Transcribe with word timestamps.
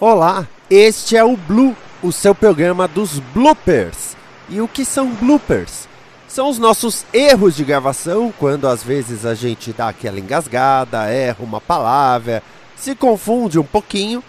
Olá, 0.00 0.46
este 0.70 1.16
é 1.16 1.24
o 1.24 1.36
Blue, 1.36 1.76
o 2.00 2.12
seu 2.12 2.32
programa 2.32 2.86
dos 2.86 3.18
bloopers. 3.18 4.16
E 4.48 4.60
o 4.60 4.68
que 4.68 4.84
são 4.84 5.08
bloopers? 5.08 5.88
São 6.28 6.48
os 6.48 6.56
nossos 6.56 7.04
erros 7.12 7.56
de 7.56 7.64
gravação, 7.64 8.32
quando 8.38 8.68
às 8.68 8.80
vezes 8.80 9.26
a 9.26 9.34
gente 9.34 9.72
dá 9.72 9.88
aquela 9.88 10.20
engasgada, 10.20 11.10
erra 11.10 11.38
uma 11.40 11.60
palavra, 11.60 12.44
se 12.76 12.94
confunde 12.94 13.58
um 13.58 13.64
pouquinho, 13.64 14.22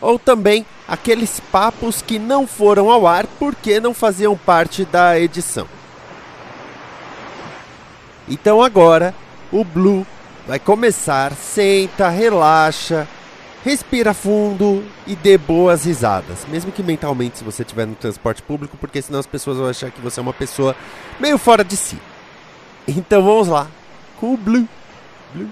ou 0.00 0.18
também 0.18 0.64
aqueles 0.88 1.38
papos 1.52 2.00
que 2.00 2.18
não 2.18 2.46
foram 2.46 2.90
ao 2.90 3.06
ar 3.06 3.26
porque 3.38 3.78
não 3.78 3.92
faziam 3.92 4.34
parte 4.34 4.86
da 4.86 5.20
edição. 5.20 5.66
Então 8.26 8.62
agora 8.62 9.14
o 9.52 9.64
Blue 9.64 10.06
vai 10.48 10.58
começar, 10.58 11.34
senta, 11.34 12.08
relaxa, 12.08 13.06
respira 13.64 14.14
fundo 14.14 14.84
e 15.06 15.14
dê 15.14 15.36
boas 15.36 15.84
risadas. 15.84 16.46
Mesmo 16.48 16.72
que 16.72 16.82
mentalmente, 16.82 17.38
se 17.38 17.44
você 17.44 17.62
estiver 17.62 17.86
no 17.86 17.94
transporte 17.94 18.42
público, 18.42 18.76
porque 18.76 19.00
senão 19.02 19.20
as 19.20 19.26
pessoas 19.26 19.58
vão 19.58 19.68
achar 19.68 19.90
que 19.90 20.00
você 20.00 20.20
é 20.20 20.22
uma 20.22 20.32
pessoa 20.32 20.74
meio 21.18 21.38
fora 21.38 21.64
de 21.64 21.76
si. 21.76 21.98
Então 22.86 23.22
vamos 23.22 23.48
lá, 23.48 23.68
com 24.18 24.34
o 24.34 24.36
Blue. 24.36 24.66
Blue. 25.34 25.50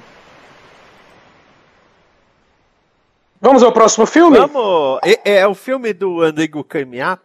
Vamos 3.40 3.62
ao 3.62 3.72
próximo 3.72 4.04
filme? 4.04 4.36
Vamos! 4.36 4.98
É, 5.04 5.38
é 5.38 5.46
o 5.46 5.54
filme 5.54 5.92
do 5.92 6.22
Andrigo 6.22 6.64
Carmiato? 6.64 7.22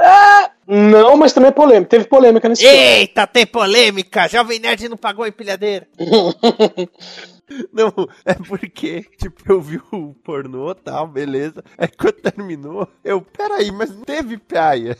Ah, 0.00 0.50
não, 0.66 1.16
mas 1.16 1.32
também 1.32 1.50
é 1.50 1.52
polêmica. 1.52 1.90
Teve 1.90 2.06
polêmica 2.06 2.48
nesse 2.48 2.62
filme. 2.62 2.76
Eita, 2.76 3.24
tem 3.24 3.46
polêmica! 3.46 4.28
Jovem 4.28 4.58
Nerd 4.58 4.88
não 4.88 4.96
pagou 4.96 5.24
a 5.24 5.28
empilhadeira. 5.28 5.86
Não, 7.72 7.92
é 8.24 8.34
porque, 8.34 9.02
tipo, 9.18 9.52
eu 9.52 9.60
vi 9.60 9.80
o 9.92 10.14
pornô 10.24 10.74
tal, 10.74 11.06
beleza. 11.06 11.62
Aí 11.76 11.88
quando 11.88 12.14
terminou, 12.14 12.88
eu, 13.04 13.20
peraí, 13.20 13.70
mas 13.70 13.90
não 13.90 14.02
teve 14.02 14.38
praia. 14.38 14.96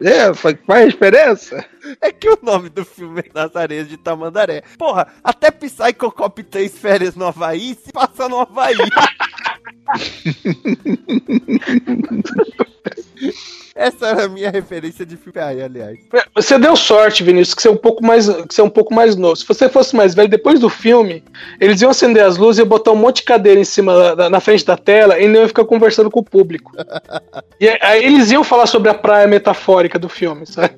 É, 0.00 0.32
faz 0.34 0.56
faz 0.66 0.92
diferença? 0.92 1.64
É 2.00 2.10
que 2.10 2.28
o 2.28 2.38
nome 2.42 2.68
do 2.68 2.84
filme 2.84 3.20
é 3.20 3.30
Nas 3.34 3.54
Areias 3.54 3.88
de 3.88 3.96
Tamandaré. 3.96 4.62
Porra, 4.78 5.08
até 5.22 5.50
Psycho 5.50 6.10
Cop 6.10 6.42
3 6.42 6.78
Férias 6.78 7.14
no 7.14 7.26
Havaí 7.26 7.74
se 7.74 7.92
passa 7.92 8.28
no 8.28 8.40
Havaí. 8.40 8.76
Essa 13.78 14.08
era 14.08 14.24
a 14.24 14.28
minha 14.28 14.50
referência 14.50 15.06
de 15.06 15.16
filme 15.16 15.38
aí, 15.38 15.62
aliás. 15.62 16.00
Você 16.34 16.58
deu 16.58 16.74
sorte, 16.74 17.22
Vinícius, 17.22 17.54
que 17.54 17.62
você 17.62 17.68
é 17.68 17.70
um 17.70 17.76
pouco 17.76 18.04
mais, 18.04 18.28
que 18.28 18.52
você 18.52 18.60
é 18.60 18.64
um 18.64 18.68
pouco 18.68 18.92
mais 18.92 19.14
novo. 19.14 19.36
Se 19.36 19.46
você 19.46 19.68
fosse 19.68 19.94
mais 19.94 20.16
velho, 20.16 20.28
depois 20.28 20.58
do 20.58 20.68
filme, 20.68 21.22
eles 21.60 21.80
iam 21.80 21.92
acender 21.92 22.24
as 22.24 22.36
luzes 22.36 22.58
e 22.58 22.64
botar 22.64 22.90
um 22.90 22.96
monte 22.96 23.18
de 23.18 23.22
cadeira 23.22 23.60
em 23.60 23.64
cima 23.64 24.16
da, 24.16 24.28
na 24.28 24.40
frente 24.40 24.66
da 24.66 24.76
tela 24.76 25.20
e 25.20 25.28
não 25.28 25.42
iam 25.42 25.46
ficar 25.46 25.64
conversando 25.64 26.10
com 26.10 26.18
o 26.18 26.24
público. 26.24 26.72
e 27.60 27.68
aí 27.68 28.04
eles 28.04 28.32
iam 28.32 28.42
falar 28.42 28.66
sobre 28.66 28.90
a 28.90 28.94
praia 28.94 29.28
metafórica 29.28 29.96
do 29.96 30.08
filme, 30.08 30.44
sabe? 30.44 30.74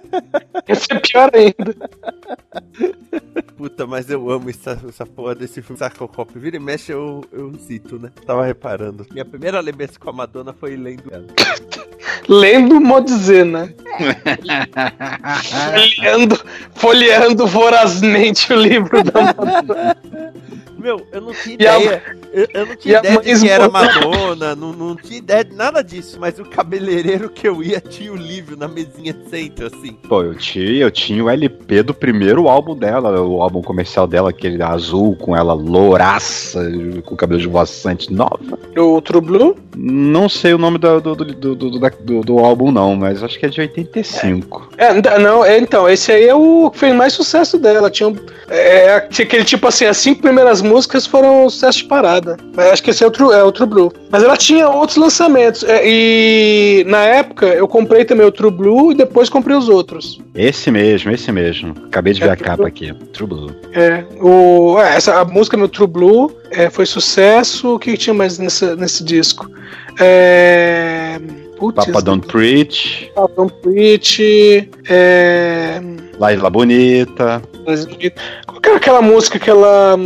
Ia 0.66 0.74
ser 0.74 0.98
pior 1.00 1.30
ainda. 1.34 1.76
Puta, 3.54 3.86
mas 3.86 4.08
eu 4.08 4.30
amo 4.30 4.48
essa, 4.48 4.80
essa 4.88 5.04
porra 5.04 5.34
desse 5.34 5.60
filme 5.60 5.78
Psycho 5.78 6.08
Cop. 6.08 6.38
Vira 6.38 6.56
e 6.56 6.60
mexe, 6.60 6.90
eu, 6.90 7.22
eu 7.30 7.52
cito, 7.58 7.98
né? 7.98 8.10
Tava 8.24 8.46
reparando. 8.46 9.06
Minha 9.10 9.26
primeira 9.26 9.60
lembrança 9.60 9.98
com 9.98 10.08
a 10.08 10.12
Madonna 10.12 10.54
foi 10.54 10.74
lendo 10.74 11.04
ela. 11.12 11.26
Lendo 12.30 12.80
Modzê, 12.80 13.44
né? 13.44 13.70
folheando, 15.74 16.40
folheando 16.74 17.44
vorazmente 17.44 18.52
o 18.52 18.56
livro 18.56 19.02
da 19.02 19.20
Madonna. 19.20 19.96
Meu, 20.80 21.06
eu 21.12 21.20
não 21.20 21.32
tinha 21.32 21.54
a- 21.72 21.78
ideia. 21.78 22.02
Eu, 22.32 22.46
eu 22.54 22.66
não 22.66 22.76
tinha 22.76 22.98
ideia 22.98 23.18
de 23.20 23.40
que 23.40 23.48
era. 23.48 23.68
Madonna, 23.68 24.54
não, 24.56 24.72
não 24.72 24.96
tinha 24.96 25.18
ideia 25.18 25.44
de 25.44 25.54
nada 25.54 25.82
disso. 25.82 26.18
Mas 26.20 26.38
o 26.38 26.44
cabeleireiro 26.44 27.28
que 27.28 27.46
eu 27.46 27.62
ia 27.62 27.80
tinha 27.80 28.12
o 28.12 28.16
livro 28.16 28.56
na 28.56 28.66
mesinha 28.68 29.12
de 29.12 29.28
centro, 29.28 29.66
assim. 29.66 29.92
Pô, 30.08 30.22
eu 30.22 30.34
tinha, 30.34 30.82
eu 30.82 30.90
tinha 30.90 31.22
o 31.24 31.28
LP 31.30 31.82
do 31.82 31.94
primeiro 31.94 32.48
álbum 32.48 32.74
dela, 32.76 33.20
o 33.20 33.42
álbum 33.42 33.62
comercial 33.62 34.06
dela, 34.06 34.30
aquele 34.30 34.62
azul 34.62 35.14
com 35.16 35.36
ela 35.36 35.52
louraça, 35.54 36.60
com 37.04 37.16
cabelo 37.16 37.40
de 37.40 37.46
voaçante 37.48 38.12
nova. 38.12 38.58
O 38.76 39.00
True 39.02 39.20
Blue? 39.20 39.56
Não 39.76 40.28
sei 40.28 40.54
o 40.54 40.58
nome 40.58 40.78
do, 40.78 41.00
do, 41.00 41.14
do, 41.14 41.24
do, 41.24 41.54
do, 41.54 41.78
da- 41.78 41.88
do- 42.00 42.20
do 42.22 42.38
álbum, 42.38 42.70
não, 42.72 42.96
mas 42.96 43.22
acho 43.22 43.38
que 43.38 43.46
é 43.46 43.48
de 43.48 43.60
85. 43.60 44.70
É, 44.76 44.92
n- 44.92 45.02
não, 45.22 45.44
é, 45.44 45.58
então, 45.58 45.88
esse 45.88 46.10
aí 46.12 46.26
é 46.26 46.34
o 46.34 46.70
que 46.70 46.78
fez 46.78 46.94
mais 46.94 47.12
sucesso 47.12 47.58
dela. 47.58 47.90
Tinha, 47.90 48.08
um- 48.08 48.16
é, 48.48 49.00
tinha 49.00 49.24
aquele 49.26 49.44
tipo 49.44 49.66
assim, 49.66 49.84
as 49.84 49.96
cinco 49.96 50.22
primeiras 50.22 50.60
músicas 50.70 51.06
foram 51.06 51.50
sucesso 51.50 51.78
de 51.78 51.84
parada. 51.84 52.36
Mas 52.54 52.66
acho 52.72 52.82
que 52.82 52.90
esse 52.90 53.02
é 53.02 53.06
o, 53.06 53.10
True, 53.10 53.34
é 53.34 53.42
o 53.42 53.50
True 53.52 53.68
Blue. 53.68 53.92
Mas 54.10 54.22
ela 54.22 54.36
tinha 54.36 54.68
outros 54.68 54.96
lançamentos. 54.96 55.64
é, 55.64 55.82
e 55.84 56.84
na 56.86 57.02
época 57.04 57.46
eu 57.46 57.66
comprei 57.68 58.04
também 58.04 58.24
o 58.26 58.32
True 58.32 58.50
Blue 58.50 58.92
e 58.92 58.94
depois 58.94 59.28
comprei 59.28 59.56
os 59.56 59.68
outros. 59.68 60.20
Esse 60.34 60.70
mesmo, 60.70 61.10
esse 61.10 61.30
mesmo. 61.32 61.74
Acabei 61.86 62.12
de 62.14 62.22
É 62.22 62.26
ver 62.26 62.32
a 62.32 62.36
capa 62.36 62.56
Blue? 62.58 62.66
aqui. 62.66 62.94
True 63.12 63.28
Blue. 63.28 63.50
É, 63.72 64.04
o, 64.20 64.78
é, 64.78 64.96
essa, 64.96 65.20
a 65.20 65.24
música 65.24 65.56
meu 65.56 65.68
True 65.68 65.88
Blue 65.88 66.32
é, 66.50 66.70
foi 66.70 66.86
sucesso. 66.86 67.74
O 67.74 67.78
que 67.78 67.96
tinha 67.96 68.14
mais 68.14 68.38
nessa, 68.38 68.76
nesse 68.76 69.02
disco? 69.04 69.50
É. 69.98 71.20
Putz, 71.58 71.84
Papa 71.84 72.00
Don't 72.00 72.26
Preach, 72.26 73.12
Papa 73.14 73.34
Don't 73.36 73.54
Preach. 73.60 74.70
É. 74.88 75.78
Laila 76.18 76.48
Bonita. 76.48 77.42
Qual 78.46 78.60
que 78.60 78.68
era 78.68 78.78
aquela 78.78 79.02
música 79.02 79.38
que 79.38 79.50
ela. 79.50 79.96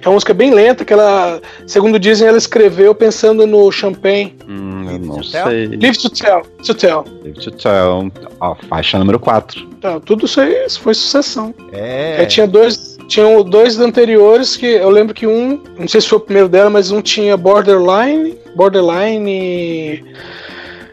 Que 0.00 0.06
é 0.06 0.08
uma 0.08 0.14
música 0.14 0.34
bem 0.34 0.52
lenta, 0.52 0.84
que 0.84 0.92
ela, 0.92 1.40
segundo 1.66 1.98
dizem, 1.98 2.26
ela 2.26 2.38
escreveu 2.38 2.94
pensando 2.94 3.46
no 3.46 3.70
Champagne. 3.70 4.34
Hum, 4.48 4.84
eu 4.84 4.92
Live 4.92 5.06
não 5.06 5.20
to 5.20 5.30
Tell? 5.30 5.46
sei. 5.46 5.66
Live 5.68 5.98
to 5.98 6.10
Tell. 6.10 6.42
To 6.64 6.74
tell. 6.74 7.04
Live 7.24 7.40
to 7.40 7.50
Tell. 7.52 8.12
Ó, 8.40 8.54
faixa 8.68 8.98
número 8.98 9.18
4. 9.18 9.66
Tá, 9.80 10.00
tudo 10.00 10.26
isso 10.26 10.40
aí 10.40 10.66
foi 10.70 10.94
sucessão. 10.94 11.54
É. 11.72 12.16
Aí 12.20 12.26
tinha 12.26 12.46
dois. 12.46 12.92
Tinham 13.08 13.42
dois 13.42 13.78
anteriores 13.78 14.56
que 14.56 14.64
eu 14.64 14.88
lembro 14.88 15.12
que 15.12 15.26
um, 15.26 15.60
não 15.78 15.86
sei 15.86 16.00
se 16.00 16.08
foi 16.08 16.16
o 16.18 16.20
primeiro 16.20 16.48
dela, 16.48 16.70
mas 16.70 16.90
um 16.90 17.02
tinha 17.02 17.36
Borderline, 17.36 18.38
Borderline 18.56 20.02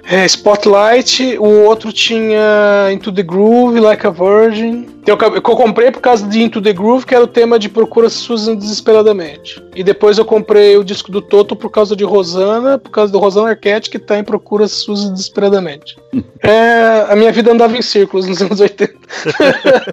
é, 0.09 0.25
Spotlight, 0.25 1.37
o 1.37 1.65
outro 1.65 1.93
tinha 1.93 2.91
Into 2.91 3.11
the 3.11 3.21
Groove, 3.21 3.79
Like 3.79 4.07
a 4.07 4.09
Virgin. 4.09 4.87
Que 5.05 5.11
eu, 5.11 5.17
que 5.17 5.25
eu 5.25 5.55
comprei 5.55 5.91
por 5.91 6.01
causa 6.01 6.27
de 6.27 6.41
Into 6.41 6.61
the 6.61 6.73
Groove, 6.73 7.05
que 7.05 7.15
era 7.15 7.23
o 7.23 7.27
tema 7.27 7.57
de 7.57 7.69
Procura 7.69 8.09
Susan 8.09 8.55
Desesperadamente. 8.55 9.63
E 9.75 9.83
depois 9.83 10.17
eu 10.17 10.25
comprei 10.25 10.77
o 10.77 10.83
disco 10.83 11.11
do 11.11 11.21
Toto 11.21 11.55
por 11.55 11.69
causa 11.69 11.95
de 11.95 12.03
Rosana, 12.03 12.77
por 12.77 12.91
causa 12.91 13.11
do 13.11 13.17
Rosana 13.17 13.49
Arquette, 13.49 13.89
que 13.89 13.97
tá 13.97 14.19
em 14.19 14.23
Procura 14.23 14.67
Susan 14.67 15.13
Desesperadamente. 15.13 15.95
é, 16.43 17.05
a 17.09 17.15
minha 17.15 17.31
vida 17.31 17.51
andava 17.51 17.77
em 17.77 17.81
círculos 17.81 18.27
nos 18.27 18.41
anos 18.41 18.59
80. 18.59 18.93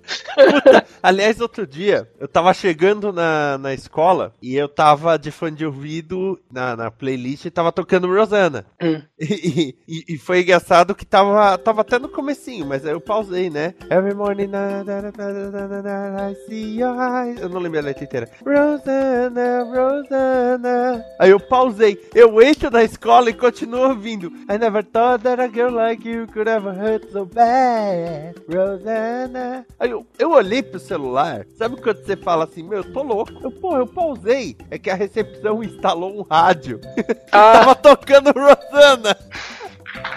Aliás, 1.03 1.41
outro 1.41 1.67
dia, 1.67 2.09
eu 2.21 2.29
tava 2.29 2.53
chegando 2.53 3.13
na, 3.13 3.59
na 3.59 3.73
escola 3.73 4.33
e 4.43 4.57
eu 4.57 4.69
tava 4.69 5.17
de 5.17 5.31
fone 5.31 5.57
de 5.57 5.65
ouvido 5.65 6.39
na, 6.53 6.77
na 6.77 6.91
playlist 6.91 7.45
e 7.45 7.51
tava 7.51 7.73
tocando 7.73 8.13
Rosana. 8.13 8.67
Hum. 8.83 9.01
E, 9.57 9.76
e- 9.89 10.05
e 10.15 10.19
foi 10.19 10.41
engraçado 10.43 10.95
que 10.95 11.05
tava, 11.07 11.57
tava 11.59 11.81
até 11.83 11.99
no 11.99 12.09
comecinho, 12.09 12.67
mas 12.67 12.85
aí 12.85 12.93
eu 12.93 13.01
pausei, 13.01 13.49
né? 13.51 13.75
Every 13.91 14.15
morning 14.15 14.49
na, 14.49 14.83
na, 14.83 15.03
na, 15.03 15.13
na, 15.13 15.83
na, 15.83 16.31
I 16.31 16.35
see 16.47 16.81
your 16.81 16.97
eyes. 16.99 17.41
Eu 17.41 17.49
não 17.49 17.61
lembro 17.61 17.79
a 17.79 17.83
letra 17.83 18.05
inteira. 18.05 18.29
Rosana, 18.45 19.63
Rosana. 19.65 21.05
Aí 21.19 21.31
eu 21.31 21.39
pausei. 21.41 22.01
Eu 22.15 22.43
entro 22.43 22.71
na 22.71 22.83
escola 22.83 23.31
e 23.31 23.33
continuo 23.35 23.89
ouvindo. 23.91 24.27
I 24.51 24.59
never 24.59 24.85
thought 24.85 25.23
that 25.25 25.41
a 25.41 25.47
girl 25.49 25.73
like 25.75 26.09
you 26.09 26.27
could 26.33 26.49
ever 26.49 26.73
hurt 26.73 27.11
so 27.13 27.25
bad. 27.25 28.35
Rosana. 28.53 29.65
Aí 29.79 29.91
eu, 29.91 30.07
eu 30.19 30.31
olhei 30.33 30.63
pro 30.63 30.81
celular. 30.81 31.47
Sabe 31.57 31.77
quando 31.81 32.05
você 32.05 32.17
fala 32.17 32.45
assim, 32.45 32.63
meu, 32.63 32.79
eu 32.79 32.93
tô 32.93 33.03
louco? 33.03 33.33
Eu, 33.43 33.51
pô, 33.53 33.77
eu 33.77 33.87
pausei. 33.87 34.57
É 34.71 34.79
que 34.79 34.91
a 34.91 34.95
recepção 34.95 35.63
instalou 35.63 36.19
um 36.19 36.23
rádio. 36.23 36.81
Ah, 37.33 37.53
Tava 37.59 37.75
tocando 37.75 38.33
Rosana. 38.33 39.17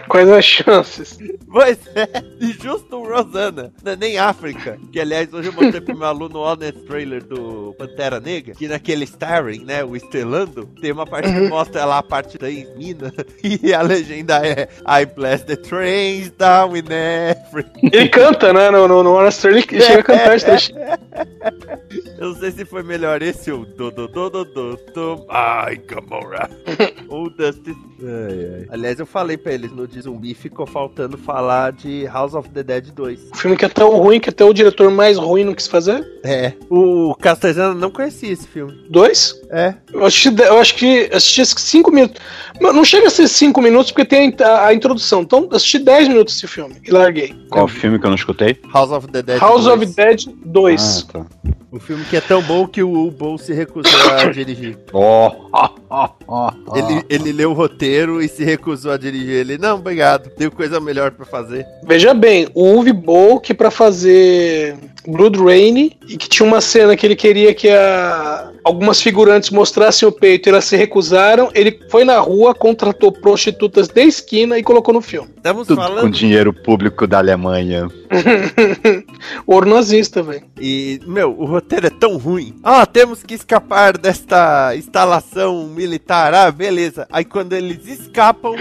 Quais 0.08 0.30
as 0.30 0.46
chances? 0.46 1.18
Pois 1.52 1.78
é, 1.96 2.08
e 2.40 2.52
justo 2.54 2.98
o 2.98 3.08
Rosana, 3.08 3.72
não 3.84 3.92
é 3.92 3.96
nem 3.96 4.18
África. 4.18 4.80
Que 4.92 5.00
aliás, 5.00 5.32
hoje 5.34 5.50
eu 5.50 5.54
mostrei 5.54 5.82
pro 5.82 5.98
meu 5.98 6.08
aluno 6.08 6.40
o 6.40 6.44
Honest 6.44 6.80
Trailer 6.86 7.24
do 7.24 7.76
Pantera 7.78 8.20
Negra, 8.20 8.56
que 8.56 8.68
naquele 8.68 9.04
starring, 9.06 9.66
né, 9.66 9.84
o 9.84 9.96
Estelando, 9.96 10.66
tem 10.82 10.92
uma 10.92 11.06
parte 11.06 11.32
que 11.32 11.48
mostra 11.48 11.86
lá 11.86 12.00
a 12.00 12.04
parte 12.04 12.38
da 12.38 12.48
mina 12.48 13.14
e 13.44 13.74
a 13.74 13.82
legenda 13.82 14.46
é 14.46 14.68
I 14.88 15.06
bless 15.06 15.44
the 15.46 15.56
trains 15.56 16.32
down 16.32 16.76
in 16.76 16.86
Africa. 17.32 17.72
Ele 17.82 18.10
canta, 18.10 18.54
né? 18.54 18.72
No, 18.72 18.88
no, 18.88 19.04
no 19.04 19.14
Honest 19.16 19.42
Trailer, 19.42 19.66
ele 19.72 19.82
chega 19.82 20.00
a 20.00 20.04
cantar 20.04 20.36
esse 20.36 20.46
trecho. 20.46 20.72
Eu 22.20 22.34
não 22.34 22.36
sei 22.36 22.52
se 22.52 22.66
foi 22.66 22.84
melhor 22.84 23.22
esse 23.22 23.52
ou 23.52 23.66
do 23.66 23.90
do 23.92 24.08
do 24.08 24.30
do 24.30 24.46
do 24.46 24.76
do 24.94 25.26
Ai, 25.30 25.78
Gamora. 25.78 26.50
ou 27.08 27.30
Dusty. 27.30 27.74
Ai, 28.02 28.50
ai. 28.62 28.66
Aliás, 28.70 29.00
eu 29.00 29.06
falei 29.06 29.38
pra 29.38 29.54
eles 29.54 29.72
no 29.72 29.88
de 29.88 30.02
zumbi, 30.02 30.34
ficou 30.34 30.66
faltando 30.66 31.18
falar 31.18 31.72
de 31.72 32.06
House 32.06 32.34
of 32.34 32.50
the 32.50 32.64
Dead 32.64 32.92
2. 32.92 33.30
O 33.34 33.36
filme 33.36 33.58
que 33.58 33.66
é 33.66 33.70
tão 33.70 33.90
ruim 33.98 34.20
que 34.20 34.30
até 34.30 34.44
o 34.44 34.54
diretor 34.54 34.90
mais 34.92 35.18
ruim 35.18 35.44
não 35.44 35.54
quis 35.54 35.68
fazer. 35.68 36.06
É. 36.24 36.54
O 36.70 37.16
Castellano 37.16 37.80
não 37.80 37.90
conhecia 37.92 38.32
esse 38.32 38.48
filme. 38.48 38.74
Dois? 38.90 39.40
É. 39.50 39.74
Eu, 39.92 40.06
assisti, 40.06 40.30
de- 40.32 40.44
eu 40.44 40.58
acho 40.60 40.76
que 40.76 41.10
assisti 41.14 41.46
cinco 41.60 41.92
minutos. 41.92 42.22
Mas 42.62 42.76
Não 42.76 42.84
chega 42.86 43.08
a 43.08 43.12
ser 43.12 43.28
cinco 43.28 43.62
minutos 43.62 43.92
porque 43.92 44.06
tem 44.06 44.36
a, 44.42 44.68
a 44.68 44.74
introdução. 44.74 45.22
Então, 45.22 45.48
assisti 45.52 45.80
10 45.80 46.08
minutos 46.10 46.34
desse 46.36 46.48
filme 46.48 46.76
e 46.86 46.92
larguei. 46.92 47.34
Qual 47.50 47.68
filme 47.68 47.98
que 48.00 48.06
eu 48.06 48.10
não 48.10 48.16
escutei? 48.18 48.60
House 48.74 48.92
of 48.92 49.08
the 49.08 49.22
Dead 49.22 49.40
House 49.40 49.64
2. 49.64 49.68
of 49.90 49.96
Dead 49.96 50.26
2. 50.46 51.06
Ah, 51.10 51.14
tá. 51.14 51.26
O 51.72 51.80
filme 51.80 52.04
que 52.06 52.18
é 52.18 52.22
tão 52.22 52.42
bom 52.42 52.68
que 52.68 52.82
o 52.82 53.08
Ubo 53.08 53.38
se 53.38 53.54
recusou 53.54 53.92
a 54.12 54.26
dirigir. 54.32 54.78
Oh, 54.92 55.32
oh, 55.54 55.70
oh, 55.90 56.10
oh. 56.28 56.76
Ele, 56.76 57.04
ele 57.10 57.32
leu 57.32 57.52
o 57.52 57.54
roteiro 57.54 57.89
e 58.22 58.28
se 58.28 58.44
recusou 58.44 58.92
a 58.92 58.98
dirigir. 58.98 59.36
Ele, 59.36 59.58
não, 59.58 59.78
obrigado, 59.78 60.30
tenho 60.30 60.52
coisa 60.52 60.80
melhor 60.80 61.12
pra 61.12 61.26
fazer. 61.26 61.66
Veja 61.84 62.14
bem, 62.14 62.48
o 62.54 62.76
Uwe 62.76 62.94
Boll 62.94 63.40
pra 63.54 63.72
fazer 63.72 64.78
Blood 65.12 65.38
Rain 65.40 65.92
e 66.08 66.18
que 66.18 66.28
tinha 66.30 66.46
uma 66.48 66.62
cena 66.62 66.96
que 66.96 67.06
ele 67.06 67.16
queria 67.16 67.54
que 67.54 67.70
a- 67.70 68.52
algumas 68.64 69.02
figurantes 69.02 69.50
mostrassem 69.50 70.08
o 70.08 70.12
peito 70.12 70.48
e 70.48 70.50
elas 70.52 70.66
se 70.66 70.76
recusaram. 70.78 71.50
Ele 71.54 71.80
foi 71.90 72.04
na 72.04 72.20
rua, 72.20 72.54
contratou 72.54 73.12
prostitutas 73.12 73.88
de 73.88 74.02
esquina 74.04 74.58
e 74.58 74.64
colocou 74.64 74.94
no 74.94 75.02
filme. 75.02 75.30
Estamos 75.36 75.68
Tudo 75.68 75.78
com 75.82 75.88
falando. 75.88 76.12
dinheiro 76.14 76.54
público 76.54 77.08
da 77.08 77.18
Alemanha. 77.20 77.88
Ouro 79.46 79.70
nazista, 79.70 80.22
velho. 80.22 80.44
E, 80.60 81.00
meu, 81.06 81.36
o 81.38 81.46
roteiro 81.46 81.88
é 81.88 81.90
tão 81.90 82.18
ruim. 82.18 82.54
Ah, 82.64 82.86
temos 82.86 83.24
que 83.24 83.34
escapar 83.34 83.98
desta 83.98 84.76
instalação 84.76 85.68
militar. 85.68 86.34
Ah, 86.34 86.52
beleza. 86.52 87.08
Aí 87.12 87.24
quando 87.26 87.54
eles 87.54 87.86
escapam. 87.88 88.56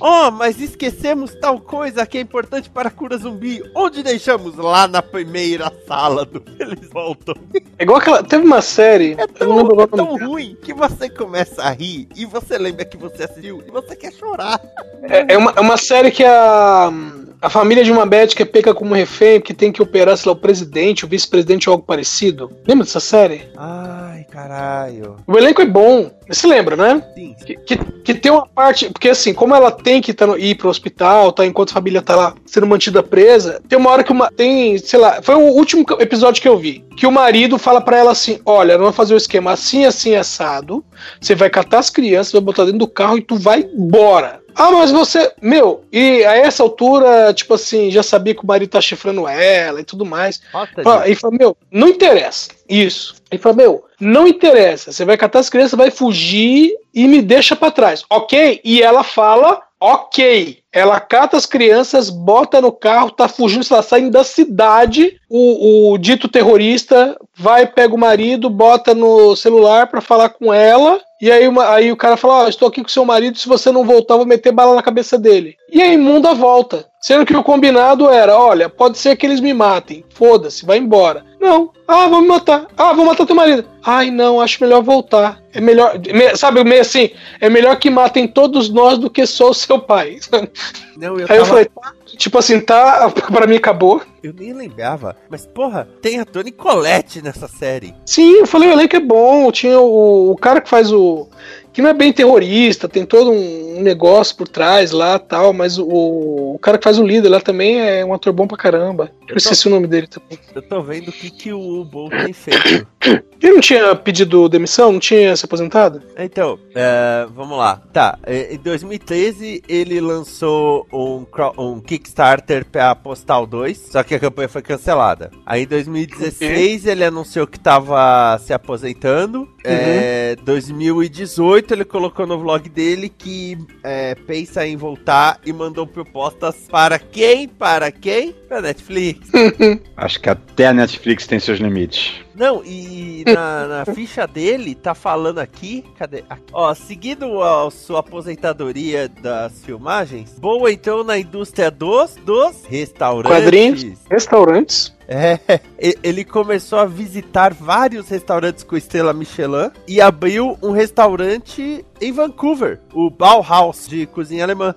Oh, 0.00 0.30
mas 0.30 0.60
esquecemos 0.60 1.34
tal 1.40 1.58
coisa 1.60 2.04
que 2.04 2.18
é 2.18 2.20
importante 2.20 2.68
para 2.68 2.88
a 2.88 2.92
cura 2.92 3.16
zumbi. 3.16 3.62
Onde 3.74 4.02
deixamos? 4.02 4.56
Lá 4.56 4.86
na 4.86 5.00
primeira 5.00 5.72
sala 5.86 6.24
do 6.24 6.42
Eles 6.58 6.88
voltam. 6.90 7.34
É 7.78 7.82
igual 7.82 7.98
aquela. 7.98 8.22
Teve 8.22 8.44
uma 8.44 8.60
série. 8.60 9.12
É 9.12 9.16
não 9.16 9.28
tão, 9.28 9.56
lembro 9.56 9.82
é 9.82 9.86
tão 9.86 10.16
ruim 10.16 10.56
que 10.62 10.74
você 10.74 11.08
começa 11.08 11.62
a 11.62 11.70
rir 11.70 12.08
e 12.14 12.24
você 12.26 12.58
lembra 12.58 12.84
que 12.84 12.96
você 12.96 13.24
assistiu 13.24 13.62
e 13.66 13.70
você 13.70 13.96
quer 13.96 14.12
chorar. 14.12 14.60
É, 15.04 15.34
é 15.34 15.38
uma, 15.38 15.52
é 15.56 15.60
uma 15.60 15.76
série 15.76 16.10
que 16.10 16.24
a, 16.24 16.92
a 17.40 17.50
família 17.50 17.84
de 17.84 17.92
uma 17.92 18.06
médica 18.06 18.44
pega 18.44 18.74
como 18.74 18.94
refém, 18.94 19.40
que 19.40 19.54
tem 19.54 19.72
que 19.72 19.82
operar, 19.82 20.16
sei 20.16 20.30
lá, 20.30 20.36
o 20.36 20.40
presidente, 20.40 21.04
o 21.04 21.08
vice-presidente 21.08 21.68
ou 21.68 21.74
algo 21.74 21.84
parecido. 21.84 22.50
Lembra 22.66 22.84
dessa 22.84 23.00
série? 23.00 23.48
Ai, 23.56 24.03
caralho. 24.34 25.16
O 25.26 25.38
elenco 25.38 25.62
é 25.62 25.66
bom. 25.66 26.10
Você 26.28 26.46
lembra, 26.46 26.74
né? 26.76 27.02
Sim. 27.14 27.34
Que, 27.44 27.56
que, 27.56 27.76
que 27.76 28.14
tem 28.14 28.32
uma 28.32 28.46
parte. 28.46 28.88
Porque 28.90 29.08
assim, 29.10 29.32
como 29.32 29.54
ela 29.54 29.70
tem 29.70 30.00
que 30.00 30.12
tá 30.12 30.26
no- 30.26 30.36
ir 30.38 30.56
pro 30.56 30.68
hospital, 30.68 31.30
tá? 31.32 31.46
Enquanto 31.46 31.70
a 31.70 31.74
família 31.74 32.02
tá 32.02 32.16
lá 32.16 32.34
sendo 32.44 32.66
mantida 32.66 33.02
presa, 33.02 33.60
tem 33.68 33.78
uma 33.78 33.90
hora 33.90 34.02
que 34.02 34.10
uma. 34.12 34.30
Tem, 34.30 34.76
sei 34.78 34.98
lá, 34.98 35.20
foi 35.22 35.34
o 35.34 35.52
último 35.52 35.84
episódio 36.00 36.42
que 36.42 36.48
eu 36.48 36.58
vi. 36.58 36.84
Que 36.96 37.06
o 37.06 37.12
marido 37.12 37.58
fala 37.58 37.80
pra 37.80 37.96
ela 37.98 38.10
assim: 38.12 38.38
olha, 38.44 38.74
nós 38.74 38.80
vamos 38.80 38.96
fazer 38.96 39.14
o 39.14 39.18
esquema 39.18 39.52
assim, 39.52 39.84
assim, 39.84 40.14
assado. 40.16 40.84
Você 41.20 41.34
vai 41.34 41.48
catar 41.50 41.78
as 41.78 41.90
crianças, 41.90 42.32
vai 42.32 42.40
botar 42.42 42.64
dentro 42.64 42.78
do 42.80 42.88
carro 42.88 43.18
e 43.18 43.22
tu 43.22 43.36
vai 43.36 43.60
embora. 43.76 44.40
Ah, 44.54 44.70
mas 44.70 44.90
você. 44.90 45.32
Meu, 45.40 45.84
e 45.92 46.24
a 46.24 46.36
essa 46.36 46.62
altura, 46.62 47.32
tipo 47.34 47.54
assim, 47.54 47.90
já 47.90 48.02
sabia 48.02 48.34
que 48.34 48.42
o 48.42 48.46
marido 48.46 48.70
tá 48.70 48.80
chifrando 48.80 49.26
ela 49.26 49.80
e 49.80 49.84
tudo 49.84 50.04
mais. 50.04 50.40
Nossa, 50.52 51.06
Ele 51.06 51.14
falou, 51.14 51.38
meu, 51.38 51.56
não 51.70 51.88
interessa. 51.88 52.50
Isso. 52.68 53.16
Ele 53.30 53.42
falou, 53.42 53.56
meu, 53.56 53.84
não 54.00 54.26
interessa. 54.26 54.92
Você 54.92 55.04
vai 55.04 55.16
catar 55.16 55.40
as 55.40 55.50
crianças, 55.50 55.76
vai 55.76 55.90
fugir 55.90 56.72
e 56.92 57.06
me 57.06 57.20
deixa 57.20 57.56
pra 57.56 57.70
trás. 57.70 58.04
Ok? 58.08 58.60
E 58.64 58.82
ela 58.82 59.02
fala, 59.02 59.60
ok. 59.80 60.58
Ela 60.74 60.98
cata 60.98 61.36
as 61.36 61.46
crianças, 61.46 62.10
bota 62.10 62.60
no 62.60 62.72
carro, 62.72 63.10
tá 63.12 63.28
fugindo, 63.28 63.64
lá, 63.70 63.80
saindo 63.80 64.10
da 64.10 64.24
cidade. 64.24 65.16
O, 65.30 65.92
o 65.92 65.98
dito 65.98 66.26
terrorista 66.28 67.16
vai, 67.36 67.64
pega 67.66 67.94
o 67.94 67.98
marido, 67.98 68.50
bota 68.50 68.94
no 68.94 69.36
celular 69.36 69.86
pra 69.86 70.00
falar 70.00 70.30
com 70.30 70.52
ela. 70.52 71.00
E 71.22 71.30
aí, 71.30 71.46
uma- 71.48 71.70
aí 71.72 71.90
o 71.92 71.96
cara 71.96 72.16
fala: 72.16 72.44
Ó, 72.44 72.48
estou 72.48 72.68
aqui 72.68 72.82
com 72.82 72.88
seu 72.88 73.04
marido, 73.04 73.38
se 73.38 73.48
você 73.48 73.70
não 73.70 73.84
voltar, 73.84 74.16
vou 74.16 74.26
meter 74.26 74.52
bala 74.52 74.74
na 74.74 74.82
cabeça 74.82 75.16
dele. 75.16 75.56
E 75.72 75.80
a 75.80 75.86
imunda 75.92 76.34
volta. 76.34 76.86
Sendo 77.00 77.24
que 77.26 77.36
o 77.36 77.42
combinado 77.44 78.08
era: 78.10 78.36
olha, 78.38 78.68
pode 78.68 78.98
ser 78.98 79.14
que 79.16 79.24
eles 79.26 79.40
me 79.40 79.54
matem. 79.54 80.04
Foda-se, 80.10 80.66
vai 80.66 80.78
embora. 80.78 81.24
Não. 81.40 81.70
Ah, 81.86 82.06
vou 82.08 82.22
me 82.22 82.28
matar. 82.28 82.66
Ah, 82.76 82.94
vou 82.94 83.04
matar 83.04 83.26
teu 83.26 83.36
marido. 83.36 83.66
Ai, 83.84 84.10
não, 84.10 84.40
acho 84.40 84.62
melhor 84.62 84.82
voltar. 84.82 85.38
É 85.52 85.60
melhor. 85.60 85.98
me- 85.98 86.34
sabe, 86.36 86.64
meio 86.64 86.80
assim, 86.80 87.10
é 87.40 87.48
melhor 87.50 87.76
que 87.76 87.90
matem 87.90 88.26
todos 88.26 88.70
nós 88.70 88.96
do 88.98 89.10
que 89.10 89.26
só 89.26 89.50
o 89.50 89.54
seu 89.54 89.78
pai. 89.78 90.16
Não, 90.96 91.18
eu, 91.18 91.26
Aí 91.28 91.36
eu 91.36 91.42
tava- 91.42 91.46
falei, 91.46 91.64
tá, 91.64 91.92
tipo 92.16 92.38
assim, 92.38 92.60
tá, 92.60 93.10
pra 93.10 93.46
mim 93.46 93.56
acabou. 93.56 94.00
eu 94.22 94.32
nem 94.32 94.52
lembrava. 94.52 95.16
Mas, 95.28 95.44
porra, 95.46 95.88
tem 96.00 96.20
a 96.20 96.24
Toni 96.24 96.52
Collette 96.52 97.20
nessa 97.22 97.48
série. 97.48 97.94
Sim, 98.06 98.38
eu 98.40 98.46
falei, 98.46 98.68
o 98.68 98.72
elenco 98.72 98.94
é 98.96 99.00
bom. 99.00 99.50
Tinha 99.50 99.78
o, 99.80 100.30
o 100.30 100.36
cara 100.36 100.60
que 100.60 100.68
faz 100.70 100.92
o. 100.92 101.28
Que 101.74 101.82
não 101.82 101.90
é 101.90 101.92
bem 101.92 102.12
terrorista, 102.12 102.88
tem 102.88 103.04
todo 103.04 103.32
um 103.32 103.82
negócio 103.82 104.36
por 104.36 104.46
trás 104.46 104.92
lá 104.92 105.18
tal, 105.18 105.52
mas 105.52 105.76
o, 105.76 106.54
o 106.54 106.58
cara 106.62 106.78
que 106.78 106.84
faz 106.84 107.00
o 107.00 107.04
líder 107.04 107.28
lá 107.28 107.40
também 107.40 107.80
é 107.80 108.04
um 108.04 108.14
ator 108.14 108.32
bom 108.32 108.46
pra 108.46 108.56
caramba. 108.56 109.10
Eu 109.28 109.36
esqueci 109.36 109.66
o 109.66 109.70
nome 109.70 109.88
dele 109.88 110.06
também. 110.06 110.38
Eu 110.54 110.62
tô 110.62 110.80
vendo 110.82 111.08
o 111.08 111.12
que, 111.12 111.30
que 111.30 111.52
o 111.52 111.80
Ubo 111.80 112.08
tem 112.10 112.32
feito. 112.32 112.86
Ele 113.42 113.52
não 113.52 113.60
tinha 113.60 113.94
pedido 113.94 114.48
demissão? 114.48 114.92
Não 114.92 115.00
tinha 115.00 115.36
se 115.36 115.44
aposentado? 115.44 116.00
Então, 116.16 116.58
é, 116.74 117.26
vamos 117.34 117.58
lá. 117.58 117.82
Tá, 117.92 118.18
é, 118.22 118.54
em 118.54 118.58
2013 118.58 119.62
ele 119.68 120.00
lançou 120.00 120.86
um, 120.90 121.26
um 121.58 121.78
Kickstarter 121.78 122.64
pra 122.64 122.94
Postal 122.94 123.46
2, 123.46 123.90
só 123.90 124.02
que 124.02 124.14
a 124.14 124.18
campanha 124.18 124.48
foi 124.48 124.62
cancelada. 124.62 125.30
Aí 125.44 125.64
em 125.64 125.66
2016 125.66 126.86
ele 126.86 127.04
anunciou 127.04 127.46
que 127.46 127.60
tava 127.60 128.38
se 128.38 128.54
aposentando. 128.54 129.46
É, 129.62 130.36
2018 130.42 131.63
ele 131.72 131.84
colocou 131.84 132.26
no 132.26 132.38
vlog 132.38 132.68
dele 132.68 133.08
que 133.08 133.56
é, 133.82 134.14
pensa 134.14 134.66
em 134.66 134.76
voltar 134.76 135.40
e 135.44 135.52
mandou 135.52 135.86
propostas 135.86 136.66
para 136.70 136.98
quem? 136.98 137.48
Para 137.48 137.90
quem? 137.90 138.32
Pra 138.48 138.60
Netflix. 138.60 139.28
Acho 139.96 140.20
que 140.20 140.28
até 140.28 140.66
a 140.66 140.74
Netflix 140.74 141.26
tem 141.26 141.38
seus 141.38 141.58
limites. 141.58 142.23
Não, 142.34 142.62
e 142.64 143.24
na, 143.26 143.66
na 143.66 143.84
ficha 143.94 144.26
dele 144.26 144.74
tá 144.74 144.94
falando 144.94 145.38
aqui, 145.38 145.84
cadê? 145.98 146.24
Aqui. 146.28 146.42
Ó, 146.52 146.74
seguindo 146.74 147.42
a 147.42 147.70
sua 147.70 148.00
aposentadoria 148.00 149.08
das 149.08 149.64
filmagens, 149.64 150.34
boa 150.38 150.72
então 150.72 151.04
na 151.04 151.18
indústria 151.18 151.70
dos 151.70 152.16
dos 152.24 152.64
restaurantes. 152.66 153.38
Quadrinhos. 153.38 153.98
Restaurantes. 154.10 154.94
É, 155.06 155.38
e- 155.78 155.98
ele 156.02 156.24
começou 156.24 156.78
a 156.78 156.86
visitar 156.86 157.52
vários 157.52 158.08
restaurantes 158.08 158.64
com 158.64 158.74
estrela 158.76 159.12
Michelin 159.12 159.70
e 159.86 160.00
abriu 160.00 160.56
um 160.62 160.70
restaurante 160.70 161.84
em 162.00 162.12
Vancouver, 162.12 162.80
o 162.92 163.10
Bauhaus 163.10 163.86
de 163.86 164.06
cozinha 164.06 164.44
alemã. 164.44 164.74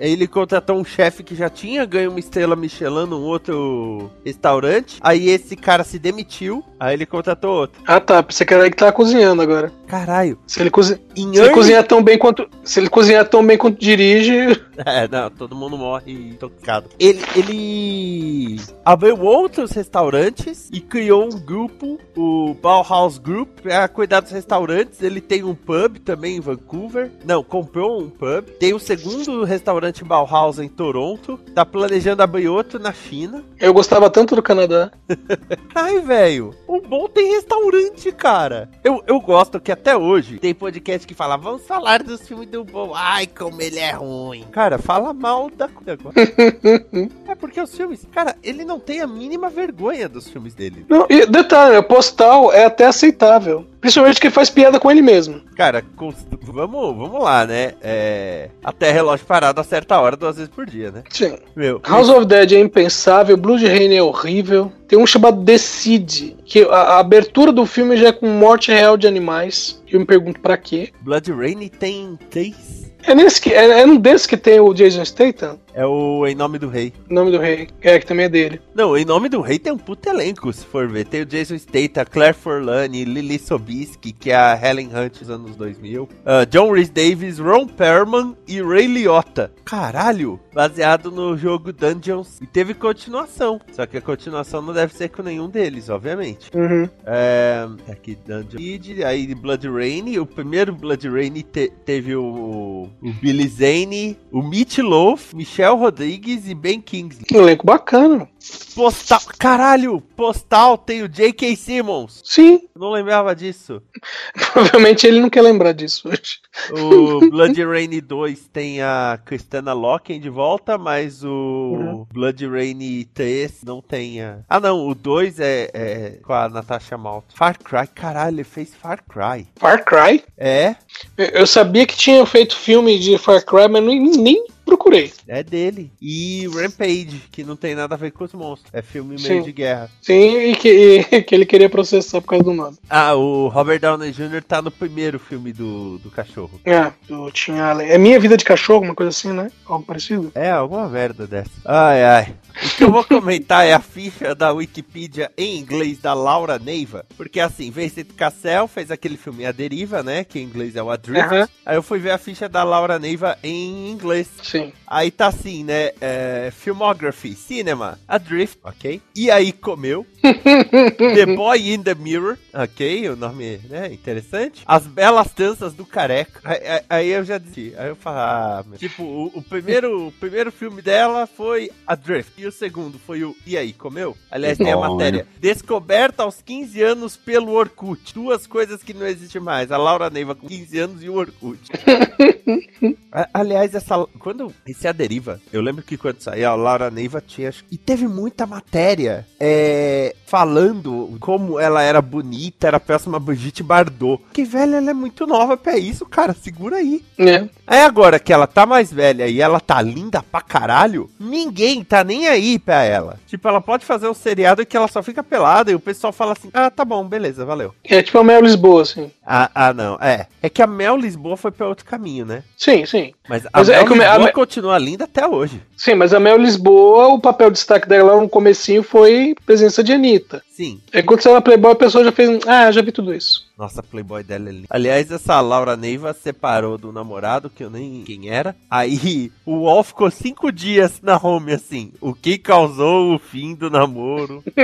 Aí 0.00 0.12
ele 0.12 0.28
contratou 0.28 0.76
um 0.76 0.84
chefe 0.84 1.22
que 1.24 1.34
já 1.34 1.50
tinha 1.50 1.84
ganho 1.84 2.10
uma 2.10 2.20
estrela 2.20 2.54
Michelin 2.54 3.06
num 3.06 3.22
outro 3.22 4.10
restaurante. 4.24 4.98
Aí 5.00 5.28
esse 5.28 5.56
cara 5.56 5.82
se 5.84 5.98
demitiu. 5.98 6.64
Aí 6.80 6.94
ele 6.94 7.04
contratou 7.04 7.52
outro. 7.52 7.82
Ah 7.86 8.00
tá, 8.00 8.22
pensei 8.22 8.46
que 8.46 8.54
era 8.54 8.62
ele 8.62 8.70
que 8.70 8.76
tava 8.78 8.90
cozinhando 8.90 9.42
agora. 9.42 9.70
Caralho. 9.86 10.38
Se 10.46 10.60
ele, 10.60 10.70
cozi... 10.70 10.98
Se 11.14 11.38
ele 11.38 11.50
cozinhar 11.50 11.86
tão 11.86 12.02
bem 12.02 12.16
quanto. 12.16 12.48
Se 12.64 12.80
ele 12.80 12.88
cozinhar 12.88 13.28
tão 13.28 13.44
bem 13.44 13.58
quanto 13.58 13.78
dirige. 13.78 14.58
É, 14.86 15.06
não, 15.06 15.30
todo 15.30 15.54
mundo 15.54 15.76
morre 15.76 16.34
tocado. 16.40 16.88
Ele, 16.98 17.20
ele 17.36 18.56
abriu 18.82 19.20
outros 19.20 19.72
restaurantes 19.72 20.70
e 20.72 20.80
criou 20.80 21.26
um 21.26 21.38
grupo, 21.38 21.98
o 22.16 22.54
Bauhaus 22.54 23.18
Group, 23.18 23.60
pra 23.60 23.86
cuidar 23.88 24.20
dos 24.20 24.32
restaurantes. 24.32 25.02
Ele 25.02 25.20
tem 25.20 25.44
um 25.44 25.54
pub 25.54 25.98
também 25.98 26.36
em 26.36 26.40
Vancouver. 26.40 27.10
Não, 27.26 27.44
comprou 27.44 28.00
um 28.00 28.08
pub. 28.08 28.46
Tem 28.58 28.72
o 28.72 28.78
segundo 28.78 29.44
restaurante 29.44 30.02
Bauhaus 30.02 30.58
em 30.58 30.68
Toronto. 30.68 31.38
Tá 31.54 31.66
planejando 31.66 32.22
abrir 32.22 32.48
outro 32.48 32.78
na 32.78 32.92
China. 32.92 33.44
Eu 33.58 33.74
gostava 33.74 34.08
tanto 34.08 34.34
do 34.34 34.42
Canadá. 34.42 34.90
Ai, 35.74 36.00
velho, 36.00 36.54
o 36.70 36.80
bom 36.80 37.08
tem 37.08 37.32
restaurante, 37.32 38.12
cara. 38.12 38.70
Eu, 38.84 39.02
eu 39.04 39.20
gosto 39.20 39.58
que 39.58 39.72
até 39.72 39.96
hoje 39.96 40.38
tem 40.38 40.54
podcast 40.54 41.04
que 41.04 41.14
fala, 41.14 41.36
vamos 41.36 41.66
falar 41.66 42.00
dos 42.00 42.28
filmes 42.28 42.48
do 42.48 42.62
bom. 42.62 42.92
Ai, 42.94 43.26
como 43.26 43.60
ele 43.60 43.80
é 43.80 43.90
ruim. 43.90 44.44
Cara, 44.52 44.78
fala 44.78 45.12
mal 45.12 45.50
da 45.50 45.68
coisa. 45.68 45.98
porque 47.40 47.60
os 47.60 47.74
filmes. 47.74 48.06
Cara, 48.12 48.36
ele 48.42 48.64
não 48.64 48.78
tem 48.78 49.00
a 49.00 49.06
mínima 49.06 49.48
vergonha 49.48 50.08
dos 50.08 50.28
filmes 50.28 50.54
dele. 50.54 50.84
Não, 50.88 51.06
e 51.08 51.24
detalhe, 51.26 51.76
o 51.76 51.82
postal 51.82 52.52
é 52.52 52.64
até 52.64 52.86
aceitável. 52.86 53.66
Principalmente 53.80 54.20
que 54.20 54.28
faz 54.28 54.50
piada 54.50 54.78
com 54.78 54.90
ele 54.90 55.00
mesmo. 55.00 55.40
Cara, 55.56 55.82
com- 55.96 56.12
vamos, 56.42 56.96
vamos 56.96 57.22
lá, 57.22 57.46
né? 57.46 57.72
É, 57.80 58.50
até 58.62 58.90
relógio 58.92 59.24
parado 59.24 59.58
a 59.58 59.64
certa 59.64 59.98
hora, 59.98 60.16
duas 60.18 60.36
vezes 60.36 60.50
por 60.54 60.66
dia, 60.66 60.90
né? 60.90 61.02
Sim. 61.08 61.38
Meu, 61.56 61.80
House 61.88 62.10
of 62.10 62.26
Dead 62.26 62.52
é 62.52 62.60
impensável, 62.60 63.38
Blood 63.38 63.66
Rain 63.66 63.94
é 63.94 64.02
horrível. 64.02 64.70
Tem 64.86 64.98
um 64.98 65.06
chamado 65.06 65.40
Decide, 65.42 66.36
que 66.44 66.62
a, 66.64 66.74
a 66.74 66.98
abertura 66.98 67.50
do 67.52 67.64
filme 67.64 67.96
já 67.96 68.08
é 68.08 68.12
com 68.12 68.26
morte 68.28 68.70
real 68.70 68.98
de 68.98 69.06
animais. 69.06 69.82
Eu 69.90 70.00
me 70.00 70.04
pergunto 70.06 70.40
pra 70.40 70.58
quê. 70.58 70.90
Blood 71.00 71.32
Rain 71.32 71.68
tem 71.68 72.18
três. 72.28 72.80
É, 73.02 73.14
nesse 73.14 73.40
que, 73.40 73.50
é, 73.54 73.80
é 73.80 73.86
um 73.86 73.96
desses 73.96 74.26
que 74.26 74.36
tem 74.36 74.60
o 74.60 74.74
Jason 74.74 75.02
Statham, 75.06 75.58
É 75.74 75.84
o 75.86 76.26
Em 76.26 76.34
Nome 76.34 76.58
do 76.58 76.68
Rei. 76.68 76.92
nome 77.08 77.30
do 77.30 77.38
rei. 77.38 77.68
É, 77.80 77.98
que 77.98 78.06
também 78.06 78.26
é 78.26 78.28
dele. 78.28 78.60
Não, 78.74 78.96
Em 78.96 79.04
Nome 79.04 79.28
do 79.28 79.40
Rei 79.40 79.58
tem 79.58 79.72
um 79.72 79.78
puto 79.78 80.08
elenco, 80.08 80.52
se 80.52 80.64
for 80.64 80.88
ver. 80.88 81.04
Tem 81.06 81.22
o 81.22 81.26
Jason 81.26 81.56
Statham, 81.58 82.04
Claire 82.10 82.34
Forlani, 82.34 83.04
Lily 83.04 83.38
Sobieski, 83.38 84.12
que 84.12 84.30
é 84.30 84.36
a 84.36 84.58
Helen 84.60 84.88
Hunt 84.94 85.18
dos 85.18 85.30
anos 85.30 85.56
2000. 85.56 86.08
ah, 86.26 86.44
John 86.44 86.72
Rhys 86.72 86.90
Davis, 86.90 87.38
Ron 87.38 87.66
Perlman 87.66 88.36
e 88.48 88.60
Ray 88.62 88.86
Liotta. 88.86 89.52
Caralho! 89.64 90.40
Baseado 90.52 91.10
no 91.12 91.36
jogo 91.36 91.72
Dungeons. 91.72 92.40
E 92.40 92.46
teve 92.46 92.74
continuação. 92.74 93.60
Só 93.72 93.86
que 93.86 93.96
a 93.96 94.00
continuação 94.00 94.60
não 94.60 94.72
deve 94.74 94.92
ser 94.94 95.08
com 95.08 95.22
nenhum 95.22 95.48
deles, 95.48 95.88
obviamente. 95.88 96.50
Uhum. 96.54 96.88
É, 97.06 97.68
aqui 97.88 98.16
Dungeon 98.26 98.58
Kid, 98.58 99.04
aí 99.04 99.32
Blood 99.34 99.68
Rain. 99.68 100.18
O 100.18 100.26
primeiro 100.26 100.74
Blood 100.74 101.08
Rain 101.08 101.32
te- 101.42 101.72
teve 101.84 102.16
o, 102.16 102.88
o 103.00 103.12
Billy 103.22 103.46
Zane, 103.46 104.18
o 104.32 104.42
Meat 104.42 104.78
Loaf, 104.78 105.32
Michelle 105.34 105.59
Rodrigues 105.68 106.48
e 106.48 106.54
Ben 106.54 106.80
Kingsley. 106.80 107.26
Um 107.32 107.42
elenco 107.42 107.66
bacana. 107.66 108.28
Postal, 108.74 109.20
caralho, 109.38 110.00
Postal 110.16 110.78
tem 110.78 111.02
o 111.02 111.08
J.K. 111.08 111.54
Simmons. 111.56 112.22
Sim, 112.24 112.62
não 112.74 112.90
lembrava 112.90 113.34
disso. 113.36 113.82
provavelmente 114.52 115.06
ele 115.06 115.20
não 115.20 115.28
quer 115.28 115.42
lembrar 115.42 115.72
disso 115.72 116.08
hoje. 116.08 116.38
O 116.72 117.20
Blood 117.30 117.62
Rain 117.64 117.90
2 118.00 118.48
tem 118.52 118.80
a 118.80 119.18
Christina 119.24 119.72
Loken 119.74 120.18
de 120.20 120.30
volta, 120.30 120.78
mas 120.78 121.22
o 121.22 121.28
Uhum. 121.30 122.06
Blood 122.12 122.46
Rain 122.48 123.06
3 123.12 123.62
não 123.64 123.82
tem 123.82 124.22
a... 124.22 124.38
Ah 124.48 124.58
não, 124.60 124.88
o 124.88 124.94
2 124.94 125.38
é, 125.40 125.70
é 125.74 126.10
com 126.22 126.32
a 126.32 126.48
Natasha 126.48 126.96
Malta. 126.96 127.26
Far 127.34 127.58
Cry, 127.58 127.86
caralho, 127.94 128.36
ele 128.36 128.44
fez 128.44 128.74
Far 128.74 129.02
Cry. 129.06 129.46
Far 129.56 129.84
Cry. 129.84 130.24
É, 130.38 130.74
Eu- 131.18 131.26
Eu 131.40 131.46
sabia 131.46 131.86
que 131.86 131.96
tinha 131.96 132.24
feito 132.24 132.56
filme 132.56 132.98
de 132.98 133.18
Far 133.18 133.44
Cry, 133.44 133.68
mas 133.68 133.82
nem, 133.82 134.00
nem 134.00 134.44
procurei. 134.70 135.12
É 135.26 135.42
dele. 135.42 135.90
E 136.00 136.48
Rampage, 136.48 137.22
que 137.30 137.42
não 137.42 137.56
tem 137.56 137.74
nada 137.74 137.94
a 137.94 137.98
ver 137.98 138.12
com 138.12 138.24
os 138.24 138.32
monstros. 138.32 138.72
É 138.72 138.82
filme 138.82 139.16
meio 139.16 139.40
Sim. 139.40 139.42
de 139.42 139.52
guerra. 139.52 139.90
Sim, 140.00 140.38
e 140.38 140.54
que, 140.54 141.06
e 141.10 141.22
que 141.22 141.34
ele 141.34 141.44
queria 141.44 141.68
processar 141.68 142.20
por 142.20 142.28
causa 142.28 142.44
do 142.44 142.52
nome. 142.52 142.76
Ah, 142.88 143.14
o 143.14 143.48
Robert 143.48 143.80
Downey 143.80 144.12
Jr. 144.12 144.42
tá 144.46 144.62
no 144.62 144.70
primeiro 144.70 145.18
filme 145.18 145.52
do, 145.52 145.98
do 145.98 146.10
cachorro. 146.10 146.60
É, 146.64 146.92
do 147.08 147.30
Tim 147.32 147.58
Allen. 147.58 147.88
É 147.88 147.98
Minha 147.98 148.20
Vida 148.20 148.36
de 148.36 148.44
Cachorro, 148.44 148.84
uma 148.84 148.94
coisa 148.94 149.10
assim, 149.10 149.32
né? 149.32 149.50
Algo 149.66 149.84
parecido. 149.84 150.30
É, 150.34 150.50
alguma 150.50 150.88
merda 150.88 151.26
dessa. 151.26 151.50
Ai, 151.64 152.04
ai. 152.04 152.34
O 152.80 152.82
que 152.82 152.84
eu 152.88 152.92
vou 152.92 153.04
comentar 153.04 153.66
é 153.66 153.74
a 153.74 153.78
ficha 153.80 154.34
da 154.34 154.52
Wikipedia 154.52 155.30
em 155.36 155.58
inglês 155.58 155.98
da 155.98 156.14
Laura 156.14 156.58
Neiva. 156.58 157.04
Porque 157.14 157.38
assim, 157.38 157.70
Vincent 157.70 158.06
Cassel 158.16 158.66
fez 158.66 158.90
aquele 158.90 159.18
filme 159.18 159.44
A 159.44 159.52
Deriva, 159.52 160.02
né? 160.02 160.24
Que 160.24 160.38
em 160.38 160.44
inglês 160.44 160.74
é 160.76 160.82
o 160.82 160.88
Adrift. 160.90 161.26
Aham. 161.26 161.48
Aí 161.66 161.76
eu 161.76 161.82
fui 161.82 161.98
ver 161.98 162.12
a 162.12 162.16
ficha 162.18 162.48
da 162.48 162.62
Laura 162.64 162.98
Neiva 162.98 163.36
em 163.42 163.90
inglês. 163.90 164.28
Sim. 164.42 164.72
Aí 164.86 165.10
tá 165.10 165.26
assim, 165.26 165.62
né? 165.62 165.90
É, 166.00 166.50
filmography, 166.56 167.34
cinema, 167.34 167.98
Adrift, 168.08 168.58
ok? 168.64 169.02
E 169.14 169.30
aí 169.30 169.52
comeu. 169.52 170.06
the 170.22 171.26
Boy 171.36 171.72
in 171.74 171.82
the 171.82 171.94
Mirror, 171.94 172.38
ok? 172.54 173.10
O 173.10 173.16
nome, 173.16 173.60
né? 173.68 173.92
Interessante. 173.92 174.62
As 174.64 174.86
Belas 174.86 175.28
Danças 175.36 175.74
do 175.74 175.84
Careca. 175.84 176.40
Aí, 176.44 176.66
aí- 176.66 176.82
aí 176.88 177.08
eu 177.10 177.24
já 177.24 177.36
disse. 177.36 177.74
Aí 177.76 177.88
eu 177.88 177.96
falo, 177.96 178.18
ah, 178.18 178.64
meu. 178.66 178.78
Tipo, 178.78 179.02
o, 179.02 179.26
o 179.34 179.42
primeiro, 179.42 180.08
o 180.08 180.12
primeiro 180.12 180.50
filme 180.50 180.80
dela 180.80 181.26
foi 181.26 181.70
Adrift. 181.86 182.32
E 182.38 182.46
o 182.46 182.52
segundo 182.52 182.69
foi 183.06 183.24
o 183.24 183.36
E 183.46 183.56
aí, 183.56 183.72
comeu? 183.72 184.16
Aliás, 184.30 184.58
tem 184.58 184.72
a 184.72 184.76
matéria. 184.76 185.26
Descoberta 185.40 186.22
aos 186.22 186.40
15 186.42 186.82
anos 186.82 187.16
pelo 187.16 187.52
Orkut. 187.52 188.14
Duas 188.14 188.46
coisas 188.46 188.82
que 188.82 188.94
não 188.94 189.06
existem 189.06 189.40
mais. 189.40 189.72
A 189.72 189.76
Laura 189.76 190.10
Neiva 190.10 190.34
com 190.34 190.46
15 190.46 190.78
anos 190.78 191.02
e 191.02 191.08
o 191.08 191.14
Orkut. 191.14 191.60
Aliás, 193.34 193.74
essa 193.74 194.06
quando 194.18 194.52
esse 194.66 194.86
é 194.86 194.90
a 194.90 194.92
deriva, 194.92 195.40
eu 195.52 195.60
lembro 195.60 195.82
que 195.82 195.96
quando 195.96 196.20
saiu 196.20 196.48
a 196.48 196.54
Laura 196.54 196.90
Neiva 196.90 197.20
tinha 197.20 197.52
e 197.70 197.76
teve 197.76 198.06
muita 198.06 198.46
matéria 198.46 199.26
é, 199.38 200.14
falando 200.26 201.16
como 201.20 201.58
ela 201.58 201.82
era 201.82 202.00
bonita, 202.00 202.68
era 202.68 202.76
a 202.76 202.80
próxima 202.80 203.18
Brigitte 203.18 203.62
Bardot. 203.62 204.22
Que 204.32 204.44
velho, 204.44 204.74
ela 204.74 204.90
é 204.90 204.94
muito 204.94 205.26
nova 205.26 205.56
pra 205.56 205.76
isso, 205.76 206.06
cara, 206.06 206.34
segura 206.34 206.76
aí. 206.76 207.04
É. 207.18 207.48
Aí 207.66 207.80
agora 207.80 208.18
que 208.18 208.32
ela 208.32 208.46
tá 208.46 208.64
mais 208.64 208.92
velha 208.92 209.26
e 209.26 209.40
ela 209.40 209.60
tá 209.60 209.82
linda 209.82 210.22
pra 210.22 210.40
caralho, 210.40 211.10
ninguém 211.18 211.82
tá 211.82 212.04
nem 212.04 212.28
aí 212.28 212.49
pra 212.58 212.82
ela. 212.82 213.18
Tipo, 213.26 213.48
ela 213.48 213.60
pode 213.60 213.84
fazer 213.84 214.08
um 214.08 214.14
seriado 214.14 214.64
que 214.66 214.76
ela 214.76 214.88
só 214.88 215.02
fica 215.02 215.22
pelada 215.22 215.70
e 215.70 215.74
o 215.74 215.80
pessoal 215.80 216.12
fala 216.12 216.32
assim: 216.32 216.50
"Ah, 216.52 216.70
tá 216.70 216.84
bom, 216.84 217.04
beleza, 217.04 217.44
valeu". 217.44 217.74
É 217.84 218.02
tipo 218.02 218.18
a 218.18 218.24
Mel 218.24 218.42
Lisboa, 218.42 218.82
assim. 218.82 219.10
Ah, 219.26 219.50
ah 219.54 219.72
não, 219.72 219.94
é. 220.00 220.26
É 220.42 220.48
que 220.48 220.62
a 220.62 220.66
Mel 220.66 220.96
Lisboa 220.96 221.36
foi 221.36 221.50
pra 221.50 221.68
outro 221.68 221.84
caminho, 221.84 222.24
né? 222.26 222.42
Sim, 222.56 222.84
sim. 222.86 223.12
Mas 223.28 223.46
a 223.46 223.50
Mas 223.54 223.68
é 223.68 223.76
Mel 223.76 223.86
que 223.86 223.94
Me- 223.94 224.04
a 224.04 224.08
Lisboa 224.10 224.26
Me- 224.26 224.32
continua 224.32 224.78
linda 224.78 225.04
até 225.04 225.26
hoje. 225.26 225.62
Sim, 225.76 225.94
mas 225.94 226.12
a 226.12 226.20
Mel 226.20 226.36
Lisboa, 226.36 227.08
o 227.08 227.20
papel 227.20 227.50
de 227.50 227.56
destaque 227.58 227.88
dela 227.88 228.14
lá 228.14 228.20
no 228.20 228.28
comecinho 228.28 228.82
foi 228.82 229.34
presença 229.46 229.82
de 229.82 229.92
Anitta. 229.92 230.42
Sim. 230.60 230.78
Aí 230.92 231.02
quando 231.02 231.22
saiu 231.22 231.36
na 231.36 231.40
Playboy, 231.40 231.72
a 231.72 231.74
pessoa 231.74 232.04
já 232.04 232.12
fez. 232.12 232.46
Ah, 232.46 232.70
já 232.70 232.82
vi 232.82 232.92
tudo 232.92 233.14
isso. 233.14 233.48
Nossa, 233.56 233.80
a 233.80 233.82
Playboy 233.82 234.22
dela 234.22 234.50
é 234.50 234.52
linda. 234.52 234.66
Aliás, 234.68 235.10
essa 235.10 235.40
Laura 235.40 235.74
Neiva 235.74 236.12
separou 236.12 236.76
do 236.76 236.92
namorado, 236.92 237.48
que 237.48 237.64
eu 237.64 237.70
nem 237.70 238.04
quem 238.04 238.28
era. 238.28 238.54
Aí 238.68 239.32
o 239.46 239.60
UOL 239.60 239.82
ficou 239.82 240.10
cinco 240.10 240.52
dias 240.52 241.00
na 241.02 241.16
home, 241.16 241.54
assim. 241.54 241.92
O 241.98 242.12
que 242.12 242.36
causou 242.36 243.14
o 243.14 243.18
fim 243.18 243.54
do 243.54 243.70
namoro? 243.70 244.44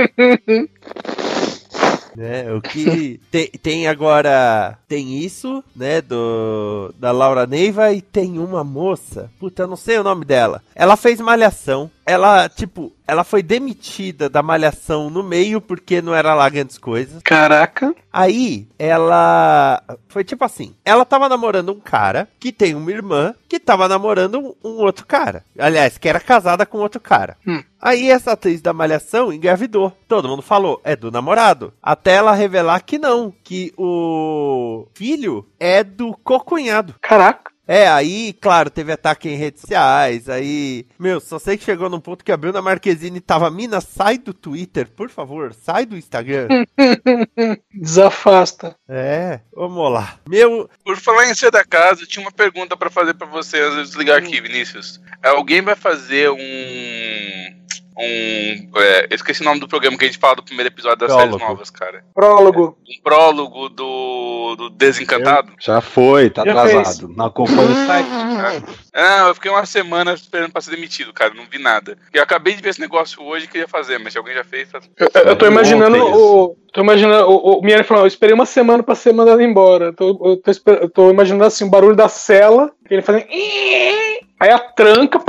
né, 2.15 2.51
o 2.53 2.59
que 2.59 3.19
tem, 3.31 3.47
tem 3.47 3.87
agora 3.87 4.77
tem 4.87 5.19
isso, 5.19 5.63
né, 5.75 6.01
do 6.01 6.93
da 6.99 7.11
Laura 7.11 7.45
Neiva 7.45 7.91
e 7.91 8.01
tem 8.01 8.39
uma 8.39 8.63
moça, 8.63 9.31
puta, 9.39 9.63
eu 9.63 9.67
não 9.67 9.75
sei 9.75 9.99
o 9.99 10.03
nome 10.03 10.25
dela. 10.25 10.63
Ela 10.75 10.95
fez 10.95 11.19
malhação. 11.21 11.89
Ela, 12.07 12.47
tipo, 12.47 12.93
ela 13.05 13.25
foi 13.25 13.43
demitida 13.43 14.29
da 14.29 14.41
malhação 14.41 15.09
no 15.09 15.21
meio 15.21 15.59
porque 15.59 16.01
não 16.01 16.15
era 16.15 16.33
lá 16.33 16.47
grandes 16.47 16.77
coisas. 16.77 17.21
Caraca. 17.21 17.93
Aí, 18.13 18.65
ela. 18.79 19.83
Foi 20.07 20.23
tipo 20.23 20.45
assim: 20.45 20.73
ela 20.85 21.03
tava 21.03 21.27
namorando 21.27 21.73
um 21.73 21.81
cara 21.81 22.29
que 22.39 22.53
tem 22.53 22.73
uma 22.75 22.89
irmã 22.89 23.35
que 23.49 23.59
tava 23.59 23.89
namorando 23.89 24.39
um, 24.39 24.55
um 24.63 24.77
outro 24.77 25.05
cara. 25.05 25.43
Aliás, 25.59 25.97
que 25.97 26.07
era 26.07 26.21
casada 26.21 26.65
com 26.65 26.77
outro 26.77 27.01
cara. 27.01 27.35
Hum. 27.45 27.61
Aí, 27.81 28.09
essa 28.09 28.31
atriz 28.31 28.61
da 28.61 28.71
Malhação 28.71 29.33
engravidou. 29.33 29.91
Todo 30.07 30.29
mundo 30.29 30.41
falou: 30.41 30.79
é 30.85 30.95
do 30.95 31.11
namorado. 31.11 31.73
Até 31.83 32.13
ela 32.13 32.33
revelar 32.33 32.79
que 32.85 32.97
não, 32.97 33.33
que 33.43 33.73
o 33.77 34.87
filho 34.93 35.45
é 35.59 35.83
do 35.83 36.15
cocunhado. 36.23 36.95
Caraca. 37.01 37.51
É, 37.67 37.87
aí, 37.87 38.33
claro, 38.33 38.69
teve 38.69 38.91
ataque 38.93 39.27
em 39.27 39.35
redes 39.35 39.61
sociais, 39.61 40.29
aí... 40.29 40.85
Meu, 40.97 41.19
só 41.19 41.37
sei 41.37 41.57
que 41.57 41.65
chegou 41.65 41.89
num 41.89 41.99
ponto 41.99 42.23
que 42.23 42.31
a 42.31 42.37
Bruna 42.37 42.61
Marquezine 42.61 43.19
tava... 43.19 43.51
Mina, 43.51 43.81
sai 43.81 44.17
do 44.17 44.33
Twitter, 44.33 44.89
por 44.89 45.09
favor, 45.09 45.53
sai 45.53 45.85
do 45.85 45.97
Instagram. 45.97 46.47
Desafasta. 47.73 48.75
é, 48.87 49.41
vamos 49.53 49.91
lá. 49.91 50.17
Meu... 50.29 50.69
Por 50.85 50.95
falar 50.97 51.29
em 51.29 51.35
ser 51.35 51.51
da 51.51 51.65
casa, 51.65 52.03
eu 52.03 52.07
tinha 52.07 52.23
uma 52.23 52.31
pergunta 52.31 52.77
pra 52.77 52.89
fazer 52.89 53.13
pra 53.13 53.27
você 53.27 53.59
antes 53.59 53.75
de 53.75 53.83
desligar 53.83 54.17
aqui, 54.17 54.39
Vinícius. 54.39 55.01
Alguém 55.21 55.61
vai 55.61 55.75
fazer 55.75 56.29
um. 56.29 56.37
Um. 57.97 58.69
é, 58.77 59.07
eu 59.09 59.15
esqueci 59.15 59.41
o 59.41 59.45
nome 59.45 59.59
do 59.59 59.67
programa 59.67 59.97
que 59.97 60.05
a 60.05 60.07
gente 60.07 60.19
fala 60.19 60.35
do 60.35 60.43
primeiro 60.43 60.69
episódio 60.69 60.99
das 60.99 61.07
Prólogo. 61.07 61.33
séries 61.33 61.49
novas, 61.49 61.69
cara. 61.69 62.03
Prólogo. 62.13 62.77
Um 62.87 63.01
prólogo 63.03 63.69
do. 63.69 64.55
do 64.55 64.69
Desencantado. 64.69 65.51
Já 65.59 65.81
foi, 65.81 66.29
tá 66.29 66.43
Já 66.45 66.51
atrasado. 66.51 67.07
Não 67.09 67.25
acompanha 67.25 67.69
o 67.69 67.85
site. 67.87 68.07
Ah, 68.99 69.27
eu 69.27 69.35
fiquei 69.35 69.51
uma 69.51 69.63
semana 69.63 70.13
esperando 70.13 70.51
pra 70.51 70.59
ser 70.59 70.71
demitido, 70.71 71.13
cara. 71.13 71.31
Não 71.31 71.45
vi 71.45 71.59
nada. 71.59 71.95
Eu 72.11 72.23
acabei 72.23 72.55
de 72.55 72.63
ver 72.63 72.69
esse 72.69 72.79
negócio 72.79 73.21
hoje 73.21 73.45
e 73.45 73.47
queria 73.47 73.67
fazer, 73.67 73.99
mas 73.99 74.13
se 74.13 74.17
alguém 74.17 74.33
já 74.33 74.43
fez, 74.43 74.71
tá... 74.71 74.79
Eu, 74.97 75.05
eu 75.05 75.35
tô 75.35 75.45
Ontem 75.45 75.51
imaginando 75.51 75.97
o. 76.03 76.57
Tô 76.73 76.81
imaginando 76.81 77.29
o, 77.29 77.59
o 77.59 77.61
Miele 77.61 77.83
falando, 77.83 78.05
eu 78.05 78.07
esperei 78.07 78.33
uma 78.33 78.45
semana 78.45 78.81
pra 78.81 78.95
ser 78.95 79.13
mandado 79.13 79.39
embora. 79.41 79.93
Tô, 79.93 80.09
eu, 80.09 80.37
tô, 80.37 80.71
eu 80.71 80.89
tô 80.89 81.11
imaginando 81.11 81.43
assim, 81.43 81.65
o 81.65 81.69
barulho 81.69 81.95
da 81.95 82.09
cela, 82.09 82.71
ele 82.89 83.03
fazendo. 83.03 83.27
Aí 84.39 84.49
a 84.51 84.59
tranca, 84.59 85.19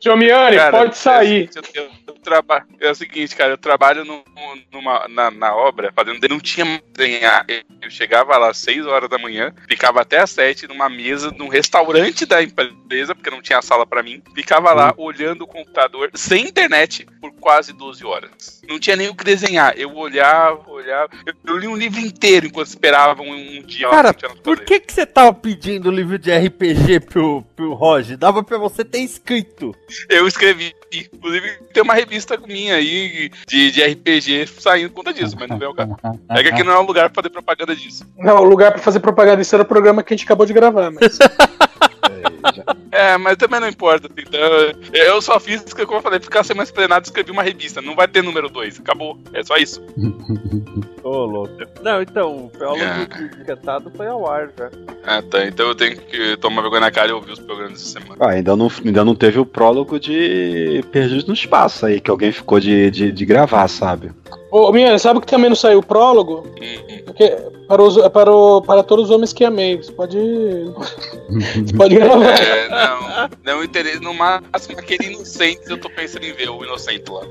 Tio 0.00 0.16
Miane, 0.16 0.56
cara, 0.56 0.78
pode 0.78 0.96
sair. 0.96 1.50
É, 1.54 1.78
eu, 1.78 1.88
eu 2.08 2.14
traba- 2.14 2.64
é 2.80 2.90
o 2.90 2.94
seguinte, 2.94 3.36
cara, 3.36 3.52
eu 3.52 3.58
trabalho 3.58 4.04
no- 4.04 4.24
numa, 4.72 5.06
na, 5.08 5.30
na 5.30 5.54
obra, 5.54 5.92
fazendo. 5.94 6.26
Não 6.28 6.40
tinha 6.40 6.64
mais 6.64 6.80
desenhar. 6.94 7.44
Eu 7.82 7.90
chegava 7.90 8.36
lá 8.38 8.50
às 8.50 8.58
6 8.58 8.86
horas 8.86 9.08
da 9.10 9.18
manhã, 9.18 9.52
ficava 9.68 10.00
até 10.00 10.18
às 10.18 10.30
7 10.30 10.66
numa 10.66 10.88
mesa, 10.88 11.30
num 11.36 11.48
restaurante 11.48 12.24
da 12.24 12.42
empresa, 12.42 13.14
porque 13.14 13.30
não 13.30 13.42
tinha 13.42 13.60
sala 13.60 13.86
pra 13.86 14.02
mim. 14.02 14.22
Ficava 14.34 14.72
lá 14.72 14.94
olhando 14.96 15.42
o 15.42 15.46
computador 15.46 16.10
sem 16.14 16.44
internet 16.46 17.06
por 17.20 17.32
quase 17.32 17.72
12 17.72 18.04
horas. 18.04 18.62
Não 18.68 18.78
tinha 18.78 18.96
nem 18.96 19.08
o 19.08 19.14
que 19.14 19.24
desenhar. 19.24 19.74
Eu 19.76 19.94
olhava, 19.94 20.62
olhava. 20.70 21.10
Eu, 21.26 21.34
eu 21.46 21.56
li 21.58 21.66
um 21.68 21.76
livro 21.76 22.00
inteiro 22.00 22.46
enquanto 22.46 22.68
esperava 22.68 23.22
um, 23.22 23.58
um 23.58 23.62
dia 23.62 23.88
Cara, 23.90 24.14
Por 24.42 24.60
que, 24.60 24.80
que 24.80 24.92
você 24.92 25.04
tava 25.06 25.32
pedindo 25.34 25.90
livro 25.90 26.18
de 26.18 26.30
RPG 26.34 27.00
pro, 27.00 27.42
pro 27.54 27.72
Roger? 27.74 28.05
Dava 28.14 28.44
pra 28.44 28.58
você 28.58 28.84
ter 28.84 28.98
escrito. 28.98 29.74
Eu 30.08 30.28
escrevi. 30.28 30.74
Inclusive, 30.92 31.58
tem 31.72 31.82
uma 31.82 31.94
revista 31.94 32.36
minha 32.36 32.74
aí 32.74 33.30
de, 33.46 33.70
de 33.70 33.82
RPG 33.82 34.46
saindo 34.58 34.90
por 34.90 34.96
conta 34.96 35.14
disso, 35.14 35.34
mas 35.38 35.48
não 35.48 35.58
veio 35.58 35.70
o 35.70 35.74
caso. 35.74 35.96
É 36.28 36.42
que 36.42 36.48
aqui 36.50 36.62
não 36.62 36.72
é 36.72 36.78
um 36.78 36.86
lugar 36.86 37.10
pra 37.10 37.22
fazer 37.22 37.30
propaganda 37.30 37.74
disso. 37.74 38.06
Não, 38.18 38.36
o 38.36 38.44
lugar 38.44 38.72
pra 38.72 38.82
fazer 38.82 39.00
propaganda 39.00 39.38
disso 39.38 39.54
era 39.56 39.62
o 39.62 39.66
programa 39.66 40.02
que 40.02 40.12
a 40.12 40.16
gente 40.16 40.26
acabou 40.26 40.44
de 40.44 40.52
gravar, 40.52 40.90
mas. 40.90 41.18
É, 42.90 43.16
mas 43.18 43.36
também 43.36 43.60
não 43.60 43.68
importa. 43.68 44.08
assim, 44.08 44.26
Então, 44.26 44.40
eu 44.92 45.20
só 45.20 45.38
fiz, 45.38 45.62
como 45.72 45.98
eu 45.98 46.02
falei, 46.02 46.20
ficar 46.20 46.44
semana 46.44 46.64
esplanada 46.64 47.04
e 47.04 47.08
escrevi 47.08 47.30
uma 47.30 47.42
revista. 47.42 47.82
Não 47.82 47.94
vai 47.94 48.08
ter 48.08 48.22
número 48.22 48.48
2. 48.48 48.80
Acabou. 48.80 49.18
É 49.32 49.42
só 49.44 49.56
isso. 49.56 49.82
Ô, 51.02 51.24
louco. 51.24 51.52
Não, 51.82 52.02
então, 52.02 52.46
o 52.46 52.50
prólogo 52.50 52.82
É. 52.82 53.42
Encantado 53.42 53.92
foi 53.96 54.06
ao 54.06 54.28
ar 54.28 54.50
já. 54.58 54.70
Ah, 55.04 55.22
tá. 55.22 55.46
Então 55.46 55.68
eu 55.68 55.74
tenho 55.74 55.96
que 55.96 56.36
tomar 56.38 56.62
vergonha 56.62 56.80
na 56.80 56.90
cara 56.90 57.10
e 57.10 57.12
ouvir 57.12 57.32
os 57.32 57.38
programas 57.38 57.80
essa 57.80 58.00
semana. 58.00 58.16
Ah, 58.18 58.30
ainda, 58.30 58.56
não, 58.56 58.70
ainda 58.84 59.04
não 59.04 59.14
teve 59.14 59.38
o 59.38 59.46
prólogo 59.46 60.00
de 60.00 60.84
Perdidos 60.90 61.26
no 61.26 61.34
Espaço 61.34 61.86
aí, 61.86 62.00
que 62.00 62.10
alguém 62.10 62.32
ficou 62.32 62.58
de, 62.58 62.90
de, 62.90 63.12
de 63.12 63.24
gravar, 63.24 63.68
sabe? 63.68 64.10
Ô, 64.50 64.70
Miane, 64.72 64.98
sabe 64.98 65.20
que 65.20 65.26
também 65.26 65.48
não 65.50 65.56
saiu 65.56 65.80
o 65.80 65.86
prólogo? 65.86 66.46
Hum, 66.60 67.02
Porque 67.04 67.30
para, 67.66 67.82
os, 67.82 67.96
para, 68.08 68.30
o, 68.32 68.62
para 68.62 68.82
todos 68.82 69.06
os 69.06 69.10
homens 69.10 69.32
que 69.32 69.44
amei. 69.44 69.76
Você 69.76 69.90
pode. 69.92 70.16
Você 71.64 71.76
pode 71.76 71.94
gravar. 71.96 72.40
É, 72.40 72.68
não. 72.68 73.28
Não 73.44 73.64
interesse. 73.64 74.00
No 74.00 74.14
máximo, 74.14 74.78
aquele 74.78 75.12
inocente 75.12 75.62
eu 75.68 75.78
tô 75.78 75.90
pensando 75.90 76.24
em 76.24 76.32
ver 76.32 76.48
o 76.50 76.62
inocente 76.64 77.10
lá. 77.10 77.22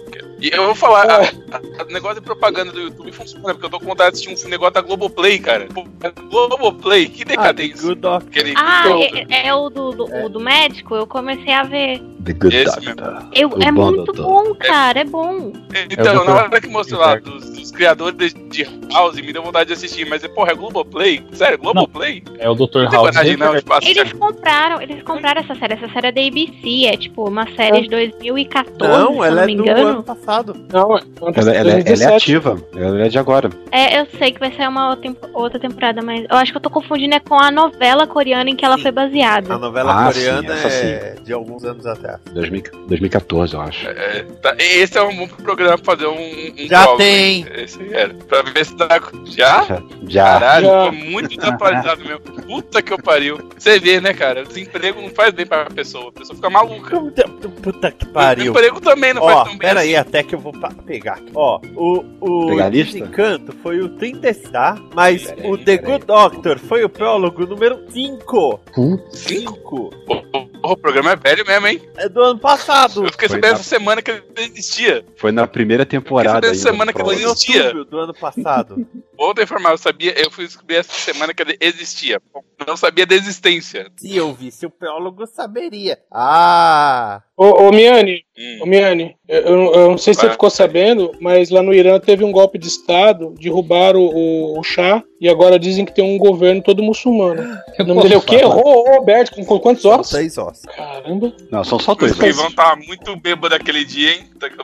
E 0.42 0.50
eu 0.54 0.66
vou 0.66 0.76
falar, 0.76 1.10
a- 1.22 1.84
o 1.84 1.92
negócio 1.94 2.16
de 2.20 2.22
propaganda 2.26 2.72
do 2.72 2.82
YouTube 2.82 3.12
funciona, 3.14 3.54
porque 3.54 3.66
eu 3.66 3.70
tô 3.70 3.80
com 3.80 3.86
vontade 3.86 4.18
de 4.18 4.28
assistir 4.28 4.48
um 4.48 4.50
negócio 4.50 4.74
da 4.74 4.82
Globoplay, 4.82 5.40
cara. 5.40 5.68
Pô, 5.74 5.86
Globoplay, 6.30 7.08
que 7.08 7.24
Ah, 7.24 7.26
decadência. 7.28 7.96
Doctor. 7.96 8.28
Aquele- 8.30 8.54
Ah, 8.58 8.84
é, 9.30 9.48
é 9.48 9.54
o 9.54 9.70
do, 9.70 9.92
do, 9.92 10.26
o 10.26 10.30
do 10.30 10.40
médico? 10.42 10.94
Eu 10.96 11.08
comecei 11.08 11.54
a 11.54 11.64
ver. 11.64 12.02
The 12.26 12.34
Good 12.34 12.56
Esse 12.56 12.80
Doctor. 12.82 13.30
Eu, 13.34 13.50
é 13.62 13.72
bom 13.72 13.86
muito 13.92 14.12
doutor. 14.12 14.26
bom, 14.46 14.56
cara, 14.56 15.00
é 15.00 15.04
bom. 15.06 15.54
Então, 15.90 16.24
É 16.24 16.26
na 16.26 16.34
hora 16.34 16.60
que 16.62 16.68
mostrou 16.68 17.02
lá 17.08 17.16
dos, 17.20 17.50
dos 17.52 17.72
criadores 17.72 18.16
de, 18.34 18.64
de 18.64 18.64
House, 18.94 19.16
me 19.16 19.34
deu 19.34 19.44
vontade 19.44 19.68
de 19.68 19.74
assistir, 19.74 20.06
mas, 20.08 20.26
porra, 20.28 20.52
é 20.52 20.56
Globoplay? 20.56 21.24
Sério, 21.34 21.58
Globoplay? 21.58 22.24
É 22.40 22.50
o 22.50 22.54
Dr. 22.56 22.84
Não 22.84 22.92
House. 22.92 23.10
coragem, 23.12 23.38
não, 23.38 23.56
tipo, 23.56 23.74
assistir- 23.74 24.00
Eles 24.00 24.14
compraram, 24.14 24.82
eles 24.82 25.04
compraram 25.04 25.42
essa 25.42 25.56
série. 25.56 25.74
Essa 25.74 25.88
série 25.90 26.08
é 26.08 26.12
da 26.12 26.22
ABC, 26.22 26.86
é 26.86 26.98
tipo 26.98 27.28
uma 27.28 27.46
série 27.56 27.82
de 27.82 27.90
2014, 27.90 28.80
Não, 28.80 29.12
se 29.14 29.18
eu 29.18 29.24
ela 29.24 29.36
não 29.36 29.44
é 29.44 29.46
me 29.46 29.56
do 29.56 29.62
engano. 29.64 29.88
ano 29.88 30.04
passado. 30.04 30.56
Não, 30.72 30.98
é 30.98 31.02
Ela, 31.22 31.32
ela, 31.36 31.52
é- 31.52 31.58
ela 31.58 31.70
é 31.72 31.84
2017. 31.84 32.16
ativa, 32.16 32.58
ela 32.76 33.06
é 33.06 33.10
de 33.10 33.20
agora. 33.20 33.50
É, 33.72 34.00
eu 34.02 34.08
sei 34.18 34.32
que 34.32 34.40
vai 34.40 34.52
sair 34.54 34.68
uma 34.68 34.90
outra 34.90 35.02
tempo- 35.04 35.30
outra 35.34 35.60
temporada, 35.60 36.02
mas 36.02 36.26
eu 36.30 36.38
acho 36.38 36.52
que 36.52 36.58
eu 36.58 36.62
tô 36.62 36.70
confundindo 36.70 37.16
é 37.16 37.20
com 37.20 37.36
a 37.36 37.52
novela 37.52 38.08
coreana 38.08 38.50
em 38.50 38.56
que 38.56 38.64
ela 38.64 38.78
Sim. 38.78 38.84
foi 38.84 38.92
baseada. 38.92 39.54
A 39.54 39.58
novela 39.58 39.94
Ah, 40.08 40.12
sim, 40.14 40.20
coreana 40.22 40.54
essa 40.54 40.68
é 40.68 41.16
de 41.24 41.34
alguns 41.34 41.64
anos 41.66 41.86
atrás. 41.86 42.20
2000 42.32 42.64
2014, 42.88 43.54
eu 43.54 43.62
acho. 43.62 43.88
É, 43.88 44.24
tá, 44.42 44.56
esse 44.58 44.98
é 44.98 45.02
um 45.02 45.16
bom 45.16 45.28
programa 45.28 45.78
pra 45.78 45.96
fazer 45.96 46.08
um. 46.08 46.14
um 46.14 46.68
Já 46.68 46.86
prova, 46.96 47.04
tem. 47.04 47.46
Esse 47.56 47.94
era. 47.94 48.14
Pra 48.14 48.42
ver 48.42 48.66
se 48.66 48.76
dá. 48.76 48.88
Já? 49.26 49.82
Já. 50.08 50.24
Caralho, 50.26 50.66
Já. 50.68 50.86
tô 50.86 50.92
muito 50.92 51.36
desatualizado 51.36 52.02
mesmo. 52.04 52.20
Puta 52.46 52.82
que 52.82 52.94
eu 52.94 52.98
pariu. 52.98 53.50
Você 53.58 53.80
vê, 53.80 54.00
né, 54.02 54.14
cara? 54.14 54.44
Desemprego 54.46 55.02
não 55.02 55.10
faz 55.10 55.34
bem 55.34 55.46
pra 55.46 55.66
pessoa. 55.66 56.10
A 56.10 56.12
pessoa 56.12 56.36
fica 56.36 56.50
maluca. 56.50 57.00
Puta 57.62 57.92
que 57.92 58.06
O 58.06 58.10
pariu. 58.10 58.52
emprego 58.52 58.80
também 58.82 59.14
não 59.14 59.22
Ó, 59.24 59.30
faz 59.30 59.38
tão 59.44 59.58
bem. 59.58 59.58
pera 59.60 59.80
aí, 59.82 59.96
assim. 59.96 60.08
até 60.10 60.24
que 60.24 60.36
eu 60.36 60.40
vou 60.40 60.54
pegar. 60.86 61.20
Ó, 61.34 61.60
o, 61.76 62.04
o? 62.22 62.70
Desencanto 62.70 63.54
foi 63.64 63.80
o 63.80 63.90
30, 63.90 64.34
tá? 64.52 64.78
Mas 64.94 65.32
Pera 65.32 65.48
o 65.50 65.56
aí, 65.56 65.64
The 65.66 65.78
Good 65.78 66.06
Doctor 66.06 66.60
foi 66.60 66.84
o 66.84 66.90
prólogo 66.90 67.46
número 67.46 67.80
5. 67.90 68.60
Putz. 68.74 69.20
5? 69.20 69.90
Porra, 70.66 70.74
o 70.74 70.78
programa 70.78 71.12
é 71.12 71.16
velho 71.16 71.46
mesmo, 71.46 71.68
hein? 71.68 71.82
É 71.96 72.10
do 72.10 72.20
ano 72.24 72.40
passado. 72.40 73.06
Eu 73.06 73.12
fiquei 73.12 73.28
Foi 73.30 73.38
sabendo 73.38 73.52
na- 73.54 73.60
essa 73.60 73.70
semana 73.70 74.02
que 74.02 74.10
ele 74.10 74.24
existia. 74.38 75.06
Foi 75.16 75.32
na 75.32 75.46
primeira 75.46 75.86
temporada. 75.86 76.38
Ainda 76.38 76.48
essa 76.48 76.64
semana 76.72 76.92
do 76.92 76.96
que 76.96 77.04
prólogo. 77.04 77.24
existia. 77.24 77.72
do 77.86 78.00
ano 78.00 78.14
passado. 78.16 78.76
Outra 79.18 79.44
informação, 79.44 79.74
eu 79.74 79.78
sabia, 79.78 80.20
eu 80.20 80.30
fui 80.32 80.46
descobrir 80.46 80.76
essa 80.78 80.92
semana 80.92 81.34
que 81.34 81.42
ele 81.44 81.56
existia. 81.62 82.20
Não 82.68 82.76
sabia 82.76 83.06
da 83.06 83.14
existência. 83.16 83.90
Se 83.96 84.16
eu 84.18 84.34
visse 84.34 84.66
o 84.66 84.70
prólogo, 84.70 85.26
saberia. 85.28 86.00
Ah! 86.12 87.22
Ô, 87.38 87.68
ô 87.68 87.72
Miane, 87.72 88.24
Hum. 88.38 88.60
ô 88.64 88.66
Miane, 88.66 89.16
eu, 89.28 89.42
eu- 89.42 89.74
eu 89.74 89.90
não 89.92 89.98
sei 89.98 90.14
se 90.14 90.22
você 90.22 90.30
ficou 90.32 90.50
sabendo, 90.50 91.12
mas 91.22 91.50
lá 91.50 91.62
no 91.62 91.74
Irã 91.74 91.98
teve 92.00 92.24
um 92.26 92.32
golpe 92.32 92.58
de 92.58 92.68
Estado, 92.68 93.34
derrubaram 93.40 94.02
o, 94.02 94.60
o 94.60 94.64
chá 94.64 95.02
e 95.20 95.30
agora 95.30 95.58
dizem 95.58 95.86
que 95.86 95.94
tem 95.94 96.04
um 96.04 96.18
governo 96.18 96.62
todo 96.62 96.84
muçulmano. 96.84 97.42
O 97.80 97.84
nome 97.84 98.02
dele 98.04 98.14
é 98.16 98.18
o 98.18 98.22
quê? 98.22 98.42
Ro- 98.44 98.84
Roberto, 98.96 99.32
com, 99.36 99.46
com 99.46 99.60
quantos 99.60 99.84
ossos? 99.86 100.10
seis 100.10 100.38
ossos. 100.38 100.64
Caramba. 100.76 101.32
Não, 101.52 101.64
são 101.64 101.80
só 101.80 101.94
O 101.94 101.96
dois. 101.96 102.12
escrivão 102.12 102.46
ossos. 102.46 102.56
tá 102.56 102.76
muito 102.86 103.16
bêbado 103.18 103.50
daquele 103.50 103.84
dia, 103.86 104.12
hein? 104.12 104.20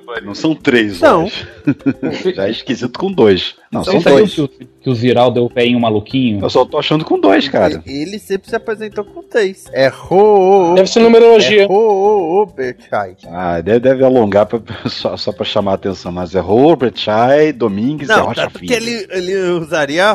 Pariu. 0.05 0.25
Não 0.27 0.35
são 0.35 0.53
três, 0.53 0.99
Não. 0.99 1.25
ossos. 1.25 1.45
Já 2.35 2.47
é 2.47 2.51
esquisito 2.51 2.99
com 2.99 3.11
dois. 3.11 3.55
Não, 3.71 3.83
são 3.83 3.99
dois. 3.99 4.33
que 4.35 4.41
o, 4.41 4.47
que 4.47 4.89
o 4.89 4.93
Ziraldo 4.93 5.39
é 5.39 5.41
o 5.41 5.49
pé 5.49 5.65
em 5.65 5.75
um 5.75 5.79
maluquinho? 5.79 6.39
Eu 6.43 6.49
só 6.49 6.65
tô 6.65 6.77
achando 6.77 7.05
com 7.05 7.17
dois, 7.19 7.47
cara. 7.47 7.81
Ele 7.85 8.19
sempre 8.19 8.49
se 8.49 8.55
apresentou 8.55 9.05
com 9.05 9.23
três. 9.23 9.65
É 9.71 9.87
Ro. 9.87 10.73
Deve 10.75 10.89
ser 10.89 10.99
numerologia. 10.99 11.63
É. 11.63 12.75
Ah, 13.31 13.61
deve, 13.61 13.79
deve 13.79 14.03
alongar 14.03 14.45
pra- 14.45 14.59
só, 14.89 15.15
só 15.15 15.31
pra 15.31 15.45
chamar 15.45 15.71
a 15.71 15.75
atenção, 15.75 16.11
mas 16.11 16.35
é 16.35 16.39
Robert 16.39 16.93
Chai, 16.95 17.53
Domingues 17.53 18.09
e 18.09 18.11
Não, 18.11 18.25
Rocha 18.25 18.41
tanto 18.43 18.59
que 18.59 18.67
Filho. 18.67 18.75
ele, 18.75 19.07
ele 19.11 19.35
usaria 19.51 20.13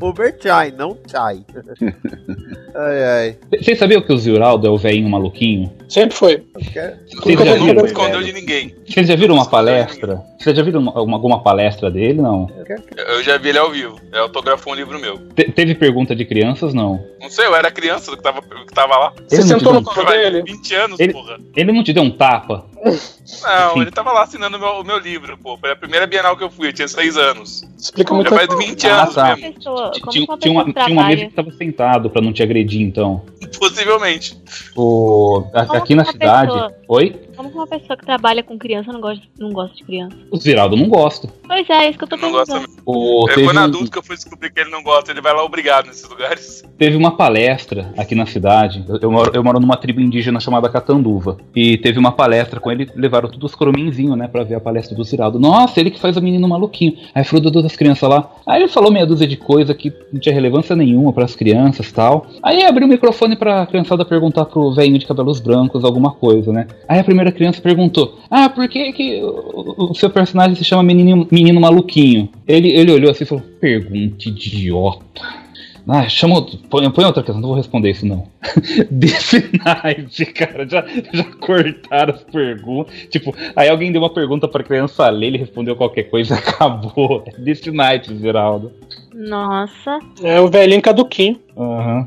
Robert 0.00 0.36
Chai, 0.40 0.72
não 0.76 0.96
Chai. 1.10 1.44
ai, 2.74 3.04
ai. 3.04 3.38
Vocês 3.58 3.78
sabiam 3.78 4.02
que 4.02 4.12
o 4.12 4.18
Ziraldo 4.18 4.66
é 4.66 4.70
o 4.70 4.76
velhinho 4.76 5.08
maluquinho? 5.08 5.70
Sempre 5.88 6.16
foi. 6.16 6.44
Vocês 6.54 7.38
já 7.38 7.44
Nunca 7.44 7.64
viram? 7.64 7.86
escondeu 7.86 8.22
de 8.22 8.32
ninguém. 8.32 8.74
Vocês 8.88 9.06
já 9.06 9.14
viram 9.16 9.34
uma 9.36 9.46
palestra? 9.48 10.20
Vocês 10.38 10.56
já 10.56 10.62
viram 10.62 10.80
uma- 10.80 10.92
alguma, 10.96 11.16
alguma 11.16 11.42
palestra 11.42 11.90
dele? 11.90 12.20
Não. 12.20 12.50
Eu 12.96 13.22
já 13.22 13.36
vi 13.38 13.50
ele 13.50 13.58
ao 13.58 13.70
vivo. 13.70 13.98
Ele 14.10 14.18
autografou 14.20 14.72
um 14.72 14.76
livro 14.76 14.98
meu. 14.98 15.18
Te- 15.34 15.50
teve 15.52 15.74
pergunta 15.74 16.14
de 16.14 16.24
crianças? 16.24 16.74
Não. 16.74 17.02
Não 17.20 17.30
sei, 17.30 17.46
eu 17.46 17.54
era 17.54 17.70
criança 17.70 18.16
que 18.16 18.22
tava, 18.22 18.42
que 18.42 18.74
tava 18.74 18.96
lá. 18.98 19.12
Você 19.28 19.36
não 19.38 19.46
sentou 19.46 19.72
no 19.74 19.82
colo 19.82 20.06
dele? 20.06 20.42
20 20.42 20.74
anos, 20.74 20.98
Ele- 21.00 21.12
porra. 21.12 21.38
Ele 21.56 21.72
não 21.72 21.82
te 21.84 21.92
deu 21.92 22.02
um 22.02 22.10
tapa? 22.10 22.64
Não, 22.84 23.74
Sim. 23.74 23.80
ele 23.80 23.90
tava 23.90 24.12
lá 24.12 24.22
assinando 24.22 24.56
o 24.56 24.60
meu, 24.60 24.84
meu 24.84 24.98
livro, 24.98 25.36
pô. 25.38 25.56
Foi 25.58 25.72
a 25.72 25.76
primeira 25.76 26.06
Bienal 26.06 26.36
que 26.36 26.44
eu 26.44 26.50
fui, 26.50 26.68
eu 26.68 26.72
tinha 26.72 26.86
6 26.86 27.16
anos. 27.16 27.64
Explica 27.76 28.10
Já 28.10 28.14
muito 28.14 28.34
faz 28.34 28.48
20 28.56 28.86
Ah, 28.86 29.02
anos 29.02 29.14
tá. 29.14 29.36
mesmo. 29.36 29.54
Pessoa, 29.54 29.90
como 30.00 30.12
Tinha, 30.12 30.26
tinha 30.38 30.52
uma, 30.52 30.64
tinha 30.72 30.86
uma 30.88 31.06
mesa 31.08 31.26
que 31.26 31.32
tava 31.34 31.50
sentado 31.52 32.10
pra 32.10 32.22
não 32.22 32.32
te 32.32 32.42
agredir, 32.42 32.82
então. 32.82 33.22
Possivelmente. 33.58 34.36
O, 34.76 35.42
aqui 35.76 35.94
na 35.94 36.04
cidade. 36.04 36.52
pessoa- 36.52 36.72
Oi? 36.88 37.25
Como 37.36 37.50
que 37.50 37.56
uma 37.56 37.66
pessoa 37.66 37.96
que 37.96 38.04
trabalha 38.06 38.42
com 38.42 38.58
criança 38.58 38.92
não 38.92 39.00
gosta, 39.00 39.22
não 39.38 39.52
gosta 39.52 39.76
de 39.76 39.84
criança? 39.84 40.16
O 40.30 40.36
Ziraldo 40.38 40.76
não 40.76 40.88
gosta. 40.88 41.28
Pois 41.46 41.68
é, 41.68 41.84
é 41.84 41.88
isso 41.90 41.98
que 41.98 42.04
eu 42.04 42.08
tô 42.08 42.16
mesmo. 42.16 42.36
O, 42.84 43.26
É 43.28 43.34
teve, 43.34 43.46
quando 43.46 43.58
um- 43.58 43.64
adulto 43.64 43.90
que 43.90 43.98
eu 43.98 44.02
fui 44.02 44.16
descobrir 44.16 44.50
que 44.52 44.60
ele 44.60 44.70
não 44.70 44.82
gosta, 44.82 45.10
ele 45.10 45.20
vai 45.20 45.34
lá 45.34 45.44
obrigado 45.44 45.86
nesses 45.86 46.08
lugares. 46.08 46.64
teve 46.78 46.96
uma 46.96 47.16
palestra 47.16 47.92
aqui 47.96 48.14
na 48.14 48.26
cidade. 48.26 48.84
Eu, 48.88 48.98
eu 49.02 49.10
moro, 49.10 49.30
eu 49.34 49.42
moro 49.44 49.60
numa 49.60 49.76
tribo 49.76 50.00
indígena 50.00 50.40
chamada 50.40 50.68
Catanduva. 50.68 51.36
E 51.54 51.76
teve 51.78 51.98
uma 51.98 52.12
palestra 52.12 52.58
com 52.60 52.70
ele, 52.70 52.88
levaram 52.94 53.28
todos 53.30 53.50
os 53.50 53.54
corominzinhos, 53.56 54.16
né, 54.16 54.28
pra 54.28 54.42
ver 54.44 54.54
a 54.54 54.60
palestra 54.60 54.96
do 54.96 55.04
Ziraldo. 55.04 55.38
Nossa, 55.38 55.78
ele 55.80 55.90
que 55.90 56.00
faz 56.00 56.16
o 56.16 56.22
menino 56.22 56.48
maluquinho. 56.48 56.94
Aí 57.14 57.24
falou 57.24 57.42
todas 57.42 57.64
as 57.64 57.76
crianças 57.76 58.08
lá. 58.08 58.30
Aí 58.46 58.62
ele 58.62 58.68
falou 58.68 58.90
meia 58.92 59.06
dúzia 59.06 59.26
de 59.26 59.36
coisa 59.36 59.74
que 59.74 59.92
não 60.12 60.20
tinha 60.20 60.34
relevância 60.34 60.74
nenhuma 60.76 61.12
pras 61.12 61.34
crianças 61.36 61.90
tal. 61.92 62.26
Aí 62.42 62.62
abriu 62.64 62.86
o 62.86 62.90
microfone 62.90 63.36
pra 63.36 63.66
criançada 63.66 64.04
perguntar 64.04 64.44
pro 64.46 64.72
velhinho 64.72 64.98
de 64.98 65.06
cabelos 65.06 65.40
brancos 65.40 65.84
alguma 65.84 66.12
coisa, 66.12 66.52
né? 66.52 66.66
Aí 66.88 66.98
a 66.98 67.04
primeira 67.04 67.25
criança 67.32 67.60
perguntou: 67.60 68.18
Ah, 68.30 68.48
por 68.48 68.68
que, 68.68 68.92
que 68.92 69.20
o, 69.22 69.90
o 69.90 69.94
seu 69.94 70.10
personagem 70.10 70.54
se 70.56 70.64
chama 70.64 70.82
menino, 70.82 71.26
menino 71.30 71.60
maluquinho? 71.60 72.28
Ele, 72.46 72.70
ele 72.70 72.92
olhou 72.92 73.10
assim 73.10 73.24
e 73.24 73.26
falou: 73.26 73.44
Pergunta 73.60 74.28
idiota. 74.28 75.46
Ah, 75.88 76.08
chama. 76.08 76.34
outro- 76.34 76.58
Põe, 76.68 76.90
põe 76.90 77.04
outra 77.04 77.22
questão, 77.22 77.40
não 77.40 77.48
vou 77.50 77.56
responder 77.56 77.90
isso 77.92 78.04
não. 78.04 78.26
Desse 78.90 79.48
naipe, 79.64 80.26
cara, 80.32 80.68
já, 80.68 80.84
já 81.12 81.22
cortaram 81.38 82.12
as 82.14 82.22
perguntas. 82.24 82.92
Tipo, 83.08 83.32
aí 83.54 83.68
alguém 83.68 83.92
deu 83.92 84.02
uma 84.02 84.10
pergunta 84.12 84.48
pra 84.48 84.64
criança 84.64 85.08
ler, 85.08 85.28
ele 85.28 85.38
respondeu 85.38 85.76
qualquer 85.76 86.04
coisa 86.10 86.34
e 86.34 86.38
acabou. 86.38 87.22
Desse 87.38 87.70
naipe, 87.70 88.16
Geraldo. 88.18 88.72
Nossa. 89.14 90.00
É 90.24 90.40
o 90.40 90.48
velhinho 90.48 90.82
caduquinho. 90.82 91.38
Aham. 91.56 92.06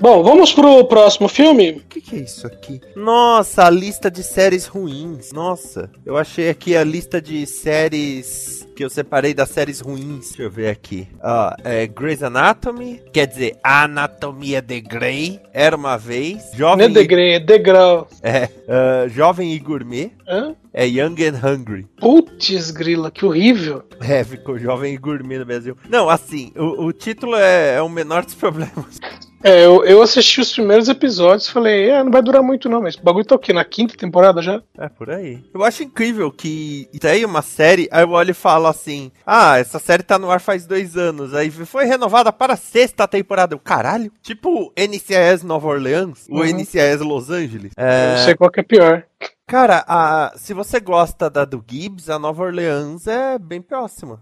Bom, 0.00 0.22
vamos 0.22 0.52
pro 0.52 0.84
próximo 0.84 1.26
filme. 1.28 1.70
O 1.72 1.80
que, 1.88 2.00
que 2.00 2.16
é 2.16 2.18
isso 2.20 2.46
aqui? 2.46 2.80
Nossa, 2.94 3.64
a 3.64 3.70
lista 3.70 4.08
de 4.08 4.22
séries 4.22 4.64
ruins. 4.66 5.32
Nossa, 5.32 5.90
eu 6.06 6.16
achei 6.16 6.48
aqui 6.48 6.76
a 6.76 6.84
lista 6.84 7.20
de 7.20 7.44
séries 7.46 8.66
que 8.76 8.84
eu 8.84 8.88
separei 8.90 9.34
das 9.34 9.48
séries 9.48 9.80
ruins. 9.80 10.28
Deixa 10.28 10.42
eu 10.44 10.50
ver 10.50 10.68
aqui. 10.68 11.08
Ó, 11.20 11.52
é 11.64 11.84
Grey's 11.88 12.22
Anatomy, 12.22 13.02
quer 13.12 13.26
dizer, 13.26 13.56
Anatomia 13.64 14.62
de 14.62 14.80
Grey, 14.80 15.40
Era 15.52 15.76
Uma 15.76 15.96
Vez, 15.98 16.44
Não 16.44 16.52
é 16.52 16.56
Jovem, 16.56 16.86
e, 16.86 16.92
degrê, 16.92 17.32
é 17.32 17.40
degrau. 17.40 18.06
é, 18.22 18.48
ah, 18.68 19.08
Jovem 19.08 19.52
e 19.52 19.58
Gourmet, 19.58 20.12
Hã? 20.28 20.54
é 20.72 20.86
Young 20.86 21.16
and 21.24 21.40
Hungry. 21.44 21.86
Putz, 21.98 22.70
grila, 22.70 23.10
que 23.10 23.26
horrível. 23.26 23.82
É, 24.00 24.22
ficou 24.22 24.56
Jovem 24.60 24.94
e 24.94 24.96
Gourmet 24.96 25.38
no 25.40 25.44
Brasil. 25.44 25.76
Não, 25.88 26.08
assim, 26.08 26.52
o, 26.56 26.84
o 26.84 26.92
título 26.92 27.34
é, 27.34 27.74
é 27.74 27.82
o 27.82 27.88
menor 27.88 28.24
dos 28.24 28.34
problemas. 28.36 29.00
É, 29.42 29.64
eu, 29.64 29.84
eu 29.84 30.02
assisti 30.02 30.40
os 30.40 30.52
primeiros 30.52 30.88
episódios 30.88 31.46
e 31.46 31.52
falei, 31.52 31.90
é, 31.90 32.02
não 32.02 32.10
vai 32.10 32.20
durar 32.20 32.42
muito 32.42 32.68
não, 32.68 32.82
mas 32.82 32.96
o 32.96 33.02
bagulho 33.02 33.24
tá 33.24 33.36
o 33.36 33.38
quê? 33.38 33.52
Na 33.52 33.64
quinta 33.64 33.96
temporada 33.96 34.42
já? 34.42 34.60
É, 34.76 34.88
por 34.88 35.10
aí. 35.10 35.44
Eu 35.54 35.62
acho 35.64 35.82
incrível 35.84 36.30
que 36.32 36.88
tem 37.00 37.24
uma 37.24 37.40
série, 37.42 37.88
aí 37.92 38.02
eu 38.02 38.10
olho 38.10 38.32
e 38.32 38.34
falo 38.34 38.66
assim: 38.66 39.12
Ah, 39.24 39.56
essa 39.58 39.78
série 39.78 40.02
tá 40.02 40.18
no 40.18 40.30
ar 40.30 40.40
faz 40.40 40.66
dois 40.66 40.96
anos. 40.96 41.34
Aí 41.34 41.50
foi 41.50 41.84
renovada 41.84 42.32
para 42.32 42.54
a 42.54 42.56
sexta 42.56 43.06
temporada. 43.06 43.54
Eu, 43.54 43.58
caralho. 43.60 44.10
Tipo 44.22 44.72
NCIS 44.76 45.42
Nova 45.44 45.68
Orleans, 45.68 46.26
ou 46.28 46.38
Uhum. 46.40 46.44
NCIS 46.46 47.00
Los 47.00 47.30
Angeles. 47.30 47.72
É, 47.76 48.10
não 48.16 48.24
sei 48.24 48.34
qual 48.34 48.50
que 48.50 48.60
é 48.60 48.64
pior. 48.64 49.04
cara, 49.46 49.84
a- 49.86 50.32
se 50.36 50.52
você 50.52 50.80
gosta 50.80 51.30
da 51.30 51.44
do 51.44 51.64
Gibbs, 51.66 52.10
a 52.10 52.18
Nova 52.18 52.42
Orleans 52.42 53.06
é 53.06 53.38
bem 53.38 53.62
próxima. 53.62 54.18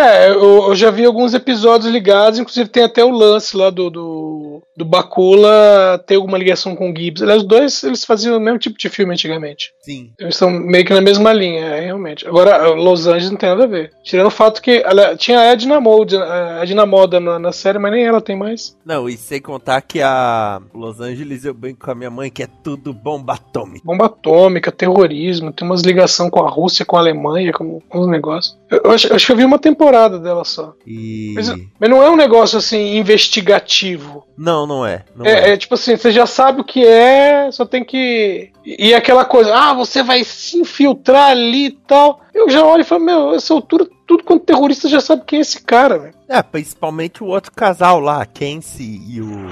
É, 0.00 0.30
eu, 0.30 0.68
eu 0.68 0.74
já 0.74 0.90
vi 0.90 1.04
alguns 1.04 1.34
episódios 1.34 1.92
ligados, 1.92 2.38
inclusive 2.38 2.70
tem 2.70 2.84
até 2.84 3.04
o 3.04 3.10
lance 3.10 3.54
lá 3.54 3.68
do, 3.68 3.90
do, 3.90 4.62
do 4.74 4.84
Bakula 4.84 6.02
ter 6.06 6.14
alguma 6.14 6.38
ligação 6.38 6.74
com 6.74 6.90
o 6.90 6.96
Gibbs. 6.96 7.22
Aliás, 7.22 7.42
os 7.42 7.48
dois 7.48 7.84
eles 7.84 8.04
faziam 8.04 8.38
o 8.38 8.40
mesmo 8.40 8.58
tipo 8.58 8.78
de 8.78 8.88
filme 8.88 9.12
antigamente. 9.12 9.72
Sim. 9.82 10.10
Eles 10.18 10.34
estão 10.34 10.50
meio 10.50 10.86
que 10.86 10.94
na 10.94 11.02
mesma 11.02 11.34
linha, 11.34 11.66
é, 11.66 11.80
realmente. 11.80 12.26
Agora, 12.26 12.68
Los 12.68 13.06
Angeles 13.06 13.30
não 13.30 13.36
tem 13.36 13.50
nada 13.50 13.64
a 13.64 13.66
ver. 13.66 13.92
Tirando 14.02 14.28
o 14.28 14.30
fato 14.30 14.62
que 14.62 14.82
aliás, 14.86 15.18
tinha 15.18 15.38
a 15.38 15.52
Edna, 15.52 15.78
Mode, 15.80 16.16
a 16.16 16.60
Edna 16.62 16.86
Moda 16.86 17.20
na, 17.20 17.38
na 17.38 17.52
série, 17.52 17.78
mas 17.78 17.92
nem 17.92 18.06
ela 18.06 18.22
tem 18.22 18.36
mais. 18.36 18.74
Não, 18.84 19.06
e 19.06 19.18
sem 19.18 19.40
contar 19.40 19.82
que 19.82 20.00
a 20.00 20.62
Los 20.72 20.98
Angeles 20.98 21.44
eu 21.44 21.52
brinco 21.52 21.84
com 21.84 21.90
a 21.90 21.94
minha 21.94 22.10
mãe 22.10 22.30
que 22.30 22.42
é 22.42 22.48
tudo 22.64 22.94
bomba 22.94 23.34
atômica. 23.34 23.82
Bomba 23.84 24.06
atômica, 24.06 24.72
terrorismo, 24.72 25.52
tem 25.52 25.68
umas 25.68 25.82
ligações 25.82 26.30
com 26.30 26.42
a 26.42 26.48
Rússia, 26.48 26.86
com 26.86 26.96
a 26.96 27.00
Alemanha, 27.00 27.52
com 27.52 27.82
uns 27.92 28.08
negócios. 28.08 28.58
Eu, 28.70 28.80
eu 28.84 28.90
acho, 28.92 29.12
acho 29.12 29.26
que 29.26 29.32
eu 29.32 29.36
vi 29.36 29.44
uma 29.44 29.58
temporada 29.58 29.89
dela 30.18 30.44
só. 30.44 30.74
E. 30.86 31.32
Mas, 31.34 31.48
mas 31.78 31.90
não 31.90 32.02
é 32.02 32.10
um 32.10 32.16
negócio 32.16 32.58
assim 32.58 32.96
investigativo. 32.96 34.26
Não, 34.36 34.66
não 34.66 34.86
é. 34.86 35.04
Não 35.14 35.26
é. 35.26 35.50
É, 35.50 35.52
é 35.52 35.56
tipo 35.56 35.74
assim, 35.74 35.96
você 35.96 36.10
já 36.10 36.26
sabe 36.26 36.60
o 36.60 36.64
que 36.64 36.84
é, 36.86 37.50
só 37.52 37.64
tem 37.66 37.84
que. 37.84 38.50
E 38.64 38.94
aquela 38.94 39.24
coisa, 39.24 39.54
ah, 39.54 39.74
você 39.74 40.02
vai 40.02 40.24
se 40.24 40.58
infiltrar 40.58 41.30
ali 41.30 41.66
e 41.66 41.70
tal. 41.70 42.20
Eu 42.34 42.48
já 42.48 42.64
olho 42.64 42.82
e 42.82 42.84
falo, 42.84 43.04
meu, 43.04 43.34
essa 43.34 43.52
altura, 43.52 43.86
tudo 44.06 44.24
quanto 44.24 44.44
terrorista 44.44 44.88
já 44.88 45.00
sabe 45.00 45.24
quem 45.26 45.38
é 45.38 45.42
esse 45.42 45.62
cara, 45.62 45.98
velho. 45.98 46.14
É, 46.28 46.42
principalmente 46.42 47.22
o 47.22 47.26
outro 47.26 47.52
casal 47.52 48.00
lá, 48.00 48.22
a 48.22 48.26
Kenzie 48.26 49.00
e 49.08 49.20
o. 49.20 49.50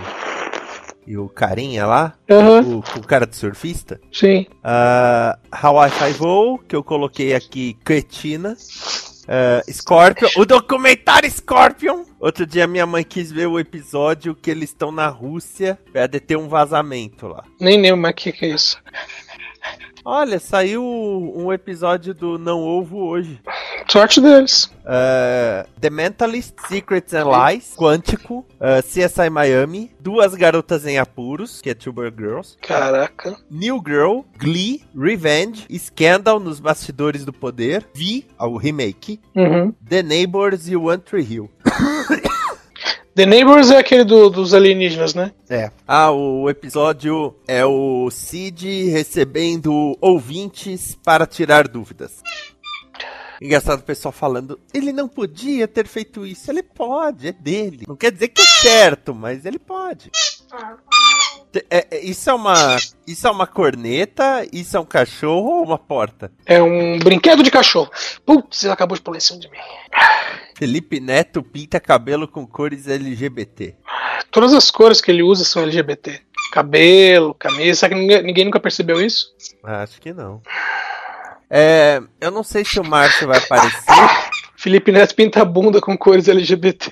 E 1.07 1.17
o 1.17 1.27
carinha 1.27 1.87
lá, 1.87 2.13
Aham, 2.31 2.61
o, 2.61 2.79
o 2.81 3.07
cara 3.07 3.27
de 3.27 3.35
surfista. 3.35 3.99
sim. 4.13 4.45
Ah, 4.63 5.39
Hawaii 5.51 5.91
Five-O, 5.91 6.59
que 6.59 6.77
eu 6.77 6.85
coloquei 6.85 7.35
aqui, 7.35 7.75
Cretina. 7.83 8.55
Ah, 9.29 9.63
Scorpion, 9.71 10.29
o 10.37 10.47
documentário 10.47 11.31
Scorpion. 11.31 12.05
Outro 12.19 12.47
dia 12.47 12.67
minha 12.67 12.87
mãe 12.87 13.05
quis 13.05 13.31
ver 13.31 13.47
o 13.47 13.61
episódio 13.61 14.35
que 14.35 14.51
eles 14.51 14.71
estão 14.71 14.91
na 14.91 15.09
Rússia 15.09 15.79
pra 15.93 16.07
deter 16.07 16.39
um 16.39 16.49
vazamento 16.49 17.29
lá. 17.29 17.45
Nem 17.61 17.81
lembro 17.81 18.01
mais 18.01 18.13
o 18.13 18.17
que, 18.17 18.33
que 18.33 18.47
é 18.47 18.49
isso. 18.49 18.83
Olha, 20.11 20.41
saiu 20.41 20.83
um 20.83 21.53
episódio 21.53 22.15
do 22.15 22.39
Não 22.39 22.63
Ovo 22.63 22.97
hoje. 23.07 23.39
Sorte 23.87 24.23
deles. 24.23 24.71
Ah, 24.83 25.67
The 25.79 25.91
Mentalist, 25.91 26.55
Secrets 26.67 27.13
and 27.13 27.27
Lies, 27.27 27.75
Quântico, 27.77 28.43
ah, 28.59 28.81
CSI 28.83 29.29
Miami, 29.29 29.91
Duas 30.01 30.35
Garotas 30.35 30.87
em 30.87 30.99
Apuros, 30.99 31.61
que 31.61 31.69
é 31.69 31.75
Tuber 31.75 32.11
Girls, 32.17 32.57
Caraca. 32.63 33.37
New 33.51 33.83
Girl, 33.87 34.21
Glee, 34.39 34.83
Revenge, 34.97 35.67
Scandal 35.79 36.41
nos 36.41 36.59
Bastidores 36.59 37.27
do 37.27 37.33
Poder, 37.33 37.87
Vi, 37.95 38.27
o 38.41 38.57
remake, 38.57 39.21
Uhum. 39.37 39.75
The 39.87 40.03
Neighbors 40.03 40.69
e 40.69 40.75
One 40.77 41.03
Tree 41.03 41.35
Hill. 41.35 41.51
The 43.19 43.27
Neighbors 43.27 43.73
é 43.73 43.79
aquele 43.79 44.05
do- 44.05 44.31
dos 44.31 44.55
alienígenas, 44.55 45.13
né? 45.13 45.33
É. 45.51 45.73
Ah, 45.89 46.13
o 46.13 46.49
episódio 46.49 47.35
é 47.49 47.67
o 47.67 48.09
Cid 48.13 48.91
recebendo 48.91 49.99
ouvintes 50.01 50.97
para 51.05 51.27
tirar 51.27 51.67
dúvidas. 51.67 52.23
Engraçado 53.43 53.81
o 53.81 53.83
pessoal 53.83 54.13
falando, 54.13 54.61
ele 54.73 54.93
não 54.93 55.09
podia 55.09 55.67
ter 55.67 55.89
feito 55.89 56.25
isso. 56.25 56.49
Ele 56.49 56.63
pode, 56.63 57.27
é 57.27 57.33
dele. 57.33 57.87
Não 57.89 57.97
quer 57.97 58.13
dizer 58.13 58.29
que 58.29 58.41
é 58.41 58.45
certo, 58.45 59.13
mas 59.13 59.45
ele 59.45 59.59
pode. 59.59 60.13
É- 61.71 61.87
é- 61.91 62.01
isso 62.05 62.29
é 62.31 62.35
uma. 62.35 62.77
Isso 63.07 63.27
é 63.27 63.31
uma 63.31 63.47
corneta, 63.47 64.47
isso 64.53 64.77
é 64.77 64.81
um 64.81 64.85
cachorro 64.85 65.59
ou 65.61 65.65
uma 65.65 65.79
porta? 65.79 66.31
É 66.47 66.63
um 66.63 66.99
brinquedo 66.99 67.43
de 67.43 67.51
cachorro. 67.51 67.91
Putz, 68.25 68.65
ele 68.65 68.73
acabou 68.73 68.97
de 68.97 69.03
pular 69.03 69.17
em 69.17 69.21
cima 69.21 69.41
de 69.41 69.51
mim. 69.51 69.59
Felipe 70.57 71.01
Neto 71.01 71.43
pinta 71.43 71.81
cabelo 71.81 72.27
com 72.29 72.47
cores 72.47 72.87
LGBT. 72.87 73.77
Todas 74.31 74.53
as 74.53 74.71
cores 74.71 75.01
que 75.01 75.11
ele 75.11 75.23
usa 75.23 75.45
são 75.45 75.63
LGBT. 75.63 76.21
Cabelo, 76.53 77.35
camisa. 77.35 77.81
Será 77.81 77.95
que 77.95 78.01
ninguém, 78.01 78.23
ninguém 78.23 78.45
nunca 78.45 78.61
percebeu 78.61 79.01
isso? 79.01 79.29
Acho 79.65 80.01
que 80.01 80.13
não. 80.13 80.43
É, 81.51 82.03
eu 82.21 82.31
não 82.31 82.43
sei 82.43 82.65
se 82.65 82.79
o 82.79 82.85
Márcio 82.85 83.27
vai 83.27 83.39
aparecer. 83.39 84.28
Felipe 84.59 84.91
Neto 84.91 85.15
pinta 85.15 85.41
a 85.41 85.45
bunda 85.45 85.81
com 85.81 85.97
cores 85.97 86.27
LGBT. 86.27 86.91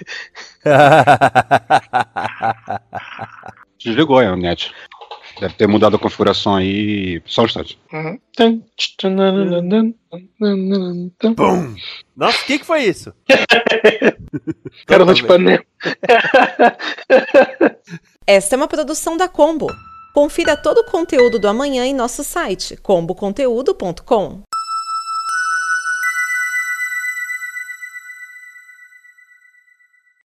Desligou 3.77 4.19
o 4.19 4.37
net. 4.37 4.73
Deve 5.41 5.55
ter 5.55 5.67
mudado 5.67 5.97
a 5.97 5.99
configuração 5.99 6.55
aí. 6.55 7.21
Só 7.27 7.43
um 7.43 7.47
instante. 7.47 7.77
Uhum. 7.93 8.21
Bum! 11.35 11.75
Nossa, 12.17 12.41
o 12.41 12.47
que, 12.47 12.61
que 12.61 12.65
foi 12.65 12.85
isso? 12.85 13.13
Cara 14.87 15.13
de 15.13 15.25
panela. 15.25 15.65
Esta 18.25 18.55
é 18.55 18.57
uma 18.57 18.69
produção 18.69 19.17
da 19.17 19.29
Combo. 19.29 19.67
Confira 20.15 20.57
todo 20.57 20.79
o 20.79 20.85
conteúdo 20.85 21.41
do 21.41 21.49
amanhã 21.49 21.85
em 21.85 21.93
nosso 21.93 22.23
site 22.23 22.77
comboconteúdo.com. 22.77 24.46